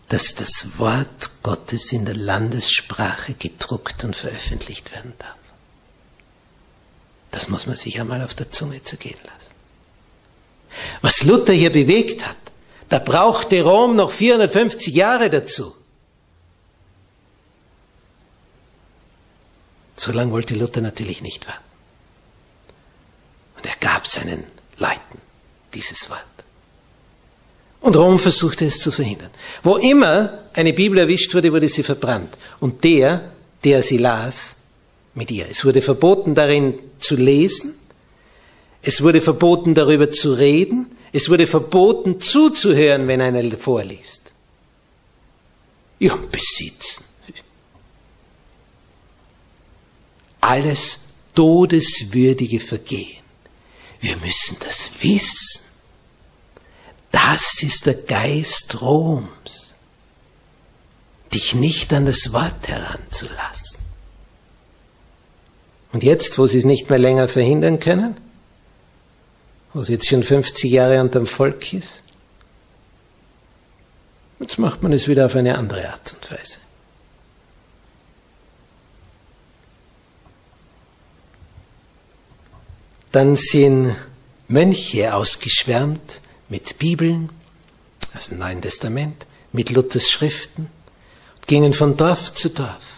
dass 0.10 0.36
das 0.36 0.78
Wort 0.78 1.42
Gottes 1.42 1.92
in 1.92 2.06
der 2.06 2.14
Landessprache 2.16 3.34
gedruckt 3.34 4.04
und 4.04 4.16
veröffentlicht 4.16 4.94
werden 4.94 5.14
darf. 5.18 5.45
Das 7.36 7.50
muss 7.50 7.68
man 7.68 7.76
sich 7.76 8.00
einmal 8.00 8.22
auf 8.22 8.34
der 8.34 8.50
Zunge 8.50 8.82
zergehen 8.82 9.20
lassen. 9.26 9.52
Was 11.02 11.24
Luther 11.24 11.52
hier 11.52 11.70
bewegt 11.70 12.26
hat, 12.26 12.38
da 12.88 12.98
brauchte 12.98 13.62
Rom 13.62 13.98
noch 13.98 14.10
450 14.10 14.96
Jahre 14.96 15.30
dazu. 15.30 15.76
So 19.98 20.14
lange 20.14 20.32
wollte 20.32 20.56
Luther 20.56 20.80
natürlich 20.80 21.22
nicht 21.22 21.46
warten. 21.46 21.60
Und 23.58 23.66
er 23.66 23.76
gab 23.82 24.08
seinen 24.08 24.46
Leuten 24.78 25.20
dieses 25.74 26.10
Wort. 26.10 26.22
Und 27.82 27.98
Rom 27.98 28.18
versuchte 28.18 28.66
es 28.66 28.80
zu 28.80 28.94
verhindern. 28.94 29.32
Wo 29.62 29.76
immer 29.76 30.40
eine 30.54 30.72
Bibel 30.72 31.00
erwischt 31.00 31.36
wurde, 31.36 31.52
wurde 31.52 31.68
sie 31.68 31.84
verbrannt. 31.84 32.38
Und 32.62 32.86
der, 32.86 33.30
der 33.66 33.84
sie 33.84 33.98
las, 33.98 34.55
mit 35.16 35.32
ihr. 35.32 35.50
Es 35.50 35.66
wurde 35.66 35.82
verboten, 35.82 36.36
darin 36.36 36.78
zu 37.00 37.16
lesen. 37.16 37.74
Es 38.82 39.02
wurde 39.02 39.22
verboten, 39.22 39.74
darüber 39.74 40.12
zu 40.12 40.34
reden. 40.34 40.96
Es 41.12 41.30
wurde 41.30 41.48
verboten, 41.48 42.22
zuzuhören, 42.22 43.08
wenn 43.08 43.22
einer 43.22 43.58
vorliest. 43.58 44.34
Ja, 45.98 46.16
besitzen. 46.32 47.04
Alles 50.42 51.00
todeswürdige 51.34 52.60
Vergehen. 52.60 53.24
Wir 54.00 54.18
müssen 54.18 54.58
das 54.60 54.92
wissen. 55.02 55.62
Das 57.12 57.64
ist 57.64 57.86
der 57.86 57.94
Geist 57.94 58.82
Roms, 58.82 59.76
dich 61.34 61.56
nicht 61.56 61.94
an 61.94 62.06
das 62.06 62.34
Wort 62.34 62.68
heranzulassen. 62.68 63.75
Und 65.96 66.04
jetzt, 66.04 66.38
wo 66.38 66.46
sie 66.46 66.58
es 66.58 66.66
nicht 66.66 66.90
mehr 66.90 67.00
länger 67.00 67.30
verhindern 67.30 67.80
können, 67.80 68.18
wo 69.74 69.82
sie 69.82 69.94
jetzt 69.94 70.10
schon 70.10 70.24
50 70.24 70.70
Jahre 70.70 71.00
unterm 71.00 71.26
Volk 71.26 71.72
ist, 71.72 72.04
jetzt 74.42 74.60
macht 74.60 74.84
man 74.84 74.92
es 74.92 75.08
wieder 75.08 75.26
auf 75.26 75.38
eine 75.38 75.58
andere 75.58 75.88
Art 75.88 76.12
und 76.12 76.32
Weise. 76.34 76.58
Dann 83.14 83.38
sind 83.38 83.96
Mönche 84.50 85.16
ausgeschwärmt 85.16 86.20
mit 86.50 86.78
Bibeln, 86.78 87.30
also 88.14 88.34
im 88.34 88.40
Neuen 88.40 88.62
Testament, 88.62 89.26
mit 89.54 89.70
Luthers 89.70 90.12
Schriften, 90.12 90.68
gingen 91.48 91.72
von 91.72 91.96
Dorf 91.96 92.34
zu 92.34 92.50
Dorf. 92.50 92.95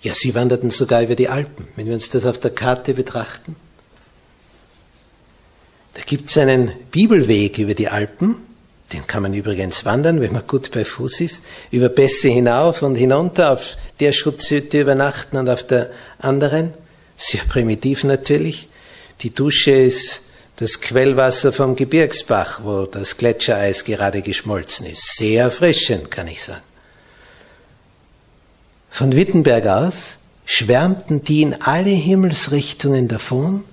Ja, 0.00 0.14
sie 0.14 0.34
wanderten 0.34 0.70
sogar 0.70 1.02
über 1.02 1.16
die 1.16 1.28
Alpen, 1.28 1.66
wenn 1.76 1.86
wir 1.86 1.94
uns 1.94 2.08
das 2.08 2.24
auf 2.24 2.38
der 2.38 2.52
Karte 2.52 2.94
betrachten. 2.94 3.56
Da 5.94 6.02
gibt 6.04 6.30
es 6.30 6.38
einen 6.38 6.72
Bibelweg 6.92 7.58
über 7.58 7.74
die 7.74 7.88
Alpen, 7.88 8.36
den 8.92 9.06
kann 9.06 9.22
man 9.22 9.34
übrigens 9.34 9.84
wandern, 9.84 10.20
wenn 10.20 10.32
man 10.32 10.46
gut 10.46 10.70
bei 10.70 10.84
Fuß 10.84 11.20
ist, 11.20 11.42
über 11.70 11.88
Bässe 11.88 12.28
hinauf 12.28 12.82
und 12.82 12.94
hinunter, 12.94 13.52
auf 13.52 13.76
der 14.00 14.12
Schutzhütte 14.12 14.80
übernachten 14.80 15.36
und 15.36 15.48
auf 15.48 15.66
der 15.66 15.90
anderen. 16.18 16.72
Sehr 17.16 17.42
primitiv 17.48 18.04
natürlich. 18.04 18.68
Die 19.20 19.34
Dusche 19.34 19.72
ist 19.72 20.22
das 20.56 20.80
Quellwasser 20.80 21.52
vom 21.52 21.76
Gebirgsbach, 21.76 22.60
wo 22.62 22.86
das 22.86 23.16
Gletschereis 23.16 23.84
gerade 23.84 24.22
geschmolzen 24.22 24.86
ist. 24.86 25.16
Sehr 25.16 25.44
erfrischend, 25.44 26.10
kann 26.10 26.28
ich 26.28 26.42
sagen. 26.42 26.62
Von 28.90 29.14
Wittenberg 29.14 29.66
aus 29.66 30.18
schwärmten 30.44 31.22
die 31.22 31.42
in 31.42 31.62
alle 31.62 31.90
Himmelsrichtungen 31.90 33.08
davon 33.08 33.64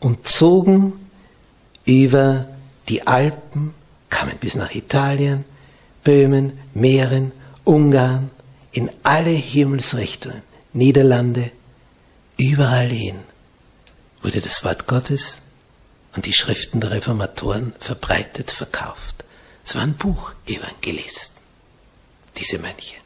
und 0.00 0.26
zogen 0.26 0.92
über 1.84 2.46
die 2.88 3.06
Alpen, 3.06 3.74
kamen 4.10 4.34
bis 4.40 4.54
nach 4.54 4.74
Italien, 4.74 5.44
Böhmen, 6.04 6.58
Mähren, 6.74 7.32
Ungarn, 7.64 8.30
in 8.72 8.90
alle 9.02 9.30
Himmelsrichtungen, 9.30 10.42
Niederlande, 10.72 11.50
überall 12.36 12.88
hin 12.88 13.16
wurde 14.22 14.40
das 14.40 14.64
Wort 14.64 14.86
Gottes 14.88 15.38
und 16.16 16.26
die 16.26 16.32
Schriften 16.32 16.80
der 16.80 16.90
Reformatoren 16.90 17.72
verbreitet, 17.78 18.50
verkauft. 18.50 19.24
Es 19.64 19.74
war 19.76 19.82
ein 19.82 19.94
Buch 19.94 20.32
Evangelisten, 20.46 21.42
diese 22.36 22.58
Mönche. 22.58 22.96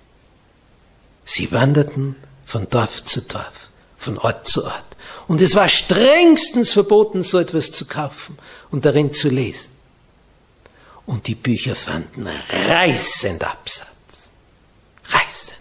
Sie 1.32 1.52
wanderten 1.52 2.16
von 2.44 2.68
Dorf 2.70 3.04
zu 3.04 3.20
Dorf, 3.20 3.70
von 3.96 4.18
Ort 4.18 4.48
zu 4.48 4.64
Ort. 4.64 4.96
Und 5.28 5.40
es 5.40 5.54
war 5.54 5.68
strengstens 5.68 6.72
verboten, 6.72 7.22
so 7.22 7.38
etwas 7.38 7.70
zu 7.70 7.84
kaufen 7.84 8.36
und 8.72 8.84
darin 8.84 9.14
zu 9.14 9.28
lesen. 9.28 9.70
Und 11.06 11.28
die 11.28 11.36
Bücher 11.36 11.76
fanden 11.76 12.26
reißend 12.26 13.44
Absatz. 13.44 14.30
Reißend. 15.08 15.58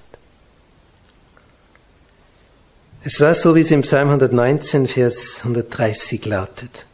Es 3.04 3.20
war 3.20 3.36
so, 3.36 3.56
wie 3.56 3.62
es 3.62 3.70
im 3.70 3.84
Psalm 3.84 4.08
119, 4.08 4.88
Vers 4.88 5.42
130 5.44 6.26
lautet. 6.26 6.88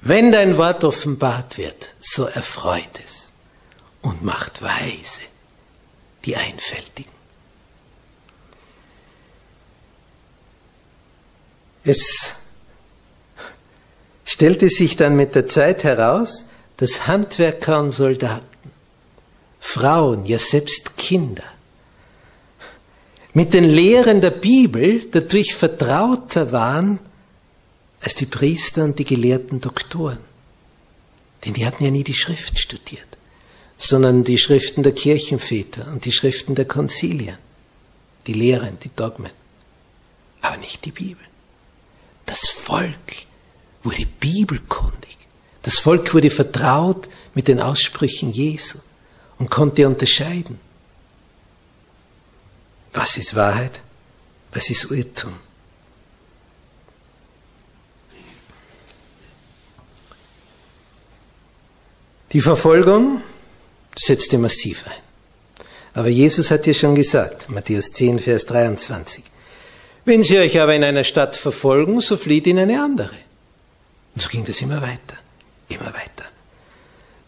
Wenn 0.00 0.30
dein 0.30 0.56
Wort 0.58 0.84
offenbart 0.84 1.58
wird, 1.58 1.92
so 2.00 2.26
erfreut 2.26 3.00
es 3.04 3.32
und 4.00 4.22
macht 4.22 4.62
weise 4.62 5.29
die 6.24 6.36
Einfältigen. 6.36 7.10
Es 11.82 12.36
stellte 14.24 14.68
sich 14.68 14.96
dann 14.96 15.16
mit 15.16 15.34
der 15.34 15.48
Zeit 15.48 15.84
heraus, 15.84 16.44
dass 16.76 17.06
Handwerker 17.06 17.80
und 17.80 17.90
Soldaten, 17.90 18.46
Frauen, 19.58 20.24
ja 20.26 20.38
selbst 20.38 20.96
Kinder, 20.96 21.44
mit 23.32 23.54
den 23.54 23.64
Lehren 23.64 24.20
der 24.20 24.30
Bibel 24.30 25.08
dadurch 25.10 25.54
vertrauter 25.54 26.52
waren 26.52 26.98
als 28.00 28.14
die 28.14 28.26
Priester 28.26 28.84
und 28.84 28.98
die 28.98 29.04
gelehrten 29.04 29.60
Doktoren. 29.60 30.18
Denn 31.44 31.54
die 31.54 31.66
hatten 31.66 31.84
ja 31.84 31.90
nie 31.90 32.04
die 32.04 32.14
Schrift 32.14 32.58
studiert, 32.58 33.09
sondern 33.80 34.24
die 34.24 34.36
Schriften 34.36 34.82
der 34.82 34.92
Kirchenväter 34.92 35.88
und 35.90 36.04
die 36.04 36.12
Schriften 36.12 36.54
der 36.54 36.66
Konzilien, 36.66 37.38
die 38.26 38.34
Lehren, 38.34 38.78
die 38.78 38.90
Dogmen, 38.94 39.32
aber 40.42 40.58
nicht 40.58 40.84
die 40.84 40.92
Bibel. 40.92 41.24
Das 42.26 42.50
Volk 42.50 43.24
wurde 43.82 44.04
bibelkundig. 44.20 45.16
Das 45.62 45.78
Volk 45.78 46.12
wurde 46.12 46.30
vertraut 46.30 47.08
mit 47.34 47.48
den 47.48 47.58
Aussprüchen 47.58 48.30
Jesu 48.30 48.78
und 49.38 49.50
konnte 49.50 49.88
unterscheiden. 49.88 50.60
Was 52.92 53.16
ist 53.16 53.34
Wahrheit? 53.34 53.80
Was 54.52 54.68
ist 54.68 54.90
Irrtum? 54.90 55.32
Die 62.32 62.42
Verfolgung 62.42 63.22
setzte 63.96 64.38
massiv 64.38 64.86
ein. 64.86 65.10
Aber 65.94 66.08
Jesus 66.08 66.50
hat 66.50 66.66
ja 66.66 66.74
schon 66.74 66.94
gesagt, 66.94 67.50
Matthäus 67.50 67.92
10, 67.92 68.20
Vers 68.20 68.46
23, 68.46 69.24
wenn 70.04 70.22
sie 70.22 70.38
euch 70.38 70.60
aber 70.60 70.74
in 70.74 70.84
einer 70.84 71.04
Stadt 71.04 71.36
verfolgen, 71.36 72.00
so 72.00 72.16
flieht 72.16 72.46
in 72.46 72.58
eine 72.58 72.82
andere. 72.82 73.16
Und 74.14 74.22
so 74.22 74.28
ging 74.28 74.44
das 74.44 74.60
immer 74.60 74.80
weiter, 74.80 75.18
immer 75.68 75.92
weiter. 75.92 76.24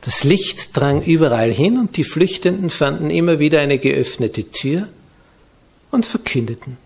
Das 0.01 0.25
Licht 0.25 0.77
drang 0.77 1.03
überall 1.03 1.53
hin 1.53 1.79
und 1.79 1.97
die 1.97 2.05
Flüchtenden 2.05 2.71
fanden 2.71 3.11
immer 3.11 3.39
wieder 3.39 3.61
eine 3.61 3.79
geöffnete 3.79 4.51
Tür 4.51 4.89
und 5.93 6.07
verkündeten, 6.07 6.77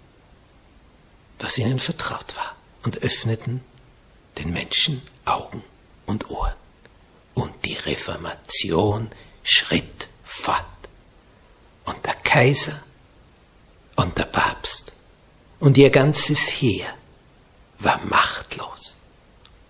was 1.39 1.57
ihnen 1.57 1.79
vertraut 1.79 2.37
war 2.37 2.57
und 2.85 3.03
öffneten 3.03 3.63
den 4.39 4.53
Menschen 4.53 5.01
Augen 5.25 5.63
und 6.05 6.31
Ohren 6.31 6.53
und 7.35 7.53
die 7.65 7.75
Reformation 7.75 9.09
schritt 9.47 10.09
fort. 10.25 10.65
Und 11.85 12.05
der 12.05 12.15
Kaiser 12.17 12.83
und 13.95 14.19
der 14.19 14.25
Papst 14.25 14.93
und 15.61 15.79
ihr 15.79 15.91
ganzes 15.91 16.49
Heer 16.49 16.93
war 17.79 18.05
machtlos. 18.05 18.97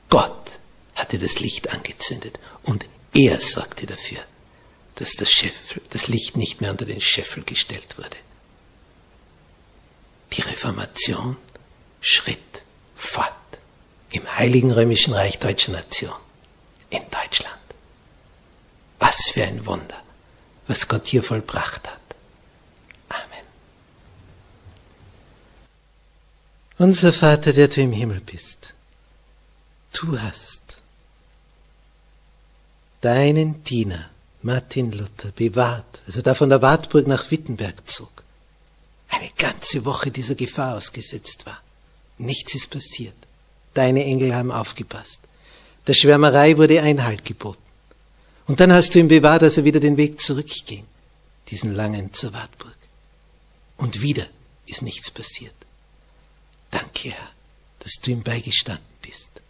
Gott 0.08 0.58
hatte 0.94 1.18
das 1.18 1.40
Licht 1.40 1.70
angezündet 1.72 2.40
und 2.62 2.86
er 3.12 3.38
sorgte 3.38 3.86
dafür, 3.86 4.22
dass 4.96 5.14
das, 5.16 5.30
Scheffel, 5.30 5.82
das 5.90 6.08
Licht 6.08 6.36
nicht 6.36 6.60
mehr 6.60 6.70
unter 6.70 6.86
den 6.86 7.00
Scheffel 7.00 7.44
gestellt 7.44 7.98
wurde. 7.98 8.16
Die 10.32 10.40
Reformation 10.40 11.36
Schritt 12.00 12.62
fort 12.94 13.32
im 14.10 14.36
Heiligen 14.36 14.72
Römischen 14.72 15.12
Reich 15.12 15.38
Deutscher 15.38 15.72
Nation 15.72 16.14
in 16.88 17.02
Deutschland. 17.10 17.55
Was 18.98 19.30
für 19.32 19.44
ein 19.44 19.64
Wunder, 19.66 20.02
was 20.66 20.88
Gott 20.88 21.06
hier 21.08 21.22
vollbracht 21.22 21.86
hat. 21.86 22.00
Amen. 23.08 23.46
Unser 26.78 27.12
Vater, 27.12 27.52
der 27.52 27.68
du 27.68 27.80
im 27.80 27.92
Himmel 27.92 28.20
bist, 28.20 28.74
du 29.92 30.20
hast 30.20 30.78
deinen 33.00 33.62
Diener 33.64 34.10
Martin 34.42 34.92
Luther 34.92 35.32
bewahrt, 35.32 36.02
als 36.06 36.16
er 36.16 36.22
da 36.22 36.34
von 36.34 36.48
der 36.48 36.62
Wartburg 36.62 37.06
nach 37.06 37.30
Wittenberg 37.30 37.88
zog, 37.88 38.22
eine 39.08 39.30
ganze 39.36 39.84
Woche 39.84 40.10
dieser 40.10 40.34
Gefahr 40.34 40.76
ausgesetzt 40.76 41.46
war. 41.46 41.60
Nichts 42.18 42.54
ist 42.54 42.70
passiert. 42.70 43.16
Deine 43.74 44.04
Engel 44.04 44.34
haben 44.34 44.52
aufgepasst. 44.52 45.20
Der 45.86 45.94
Schwärmerei 45.94 46.56
wurde 46.56 46.82
Einhalt 46.82 47.24
geboten. 47.24 47.65
Und 48.46 48.60
dann 48.60 48.72
hast 48.72 48.94
du 48.94 49.00
ihm 49.00 49.08
bewahrt, 49.08 49.42
dass 49.42 49.56
er 49.56 49.64
wieder 49.64 49.80
den 49.80 49.96
Weg 49.96 50.20
zurückging, 50.20 50.84
diesen 51.48 51.74
langen 51.74 52.12
zur 52.12 52.32
Wartburg. 52.32 52.76
Und 53.76 54.02
wieder 54.02 54.26
ist 54.66 54.82
nichts 54.82 55.10
passiert. 55.10 55.54
Danke, 56.70 57.10
Herr, 57.10 57.30
dass 57.80 57.94
du 58.02 58.10
ihm 58.10 58.22
beigestanden 58.22 58.84
bist. 59.02 59.42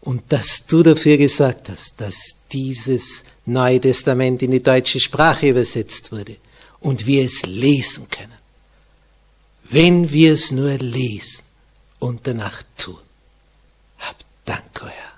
Und 0.00 0.32
dass 0.32 0.66
du 0.66 0.82
dafür 0.82 1.16
gesagt 1.16 1.68
hast, 1.68 2.00
dass 2.00 2.16
dieses 2.52 3.24
Neue 3.46 3.80
Testament 3.80 4.42
in 4.42 4.50
die 4.50 4.62
deutsche 4.62 5.00
Sprache 5.00 5.48
übersetzt 5.48 6.12
wurde 6.12 6.36
und 6.80 7.06
wir 7.06 7.24
es 7.24 7.42
lesen 7.42 8.08
können. 8.10 8.32
Wenn 9.64 10.10
wir 10.10 10.34
es 10.34 10.50
nur 10.50 10.76
lesen 10.78 11.44
und 11.98 12.26
danach 12.26 12.62
tun. 12.76 12.98
Hab 13.98 14.16
Dank, 14.44 14.82
euer. 14.82 15.11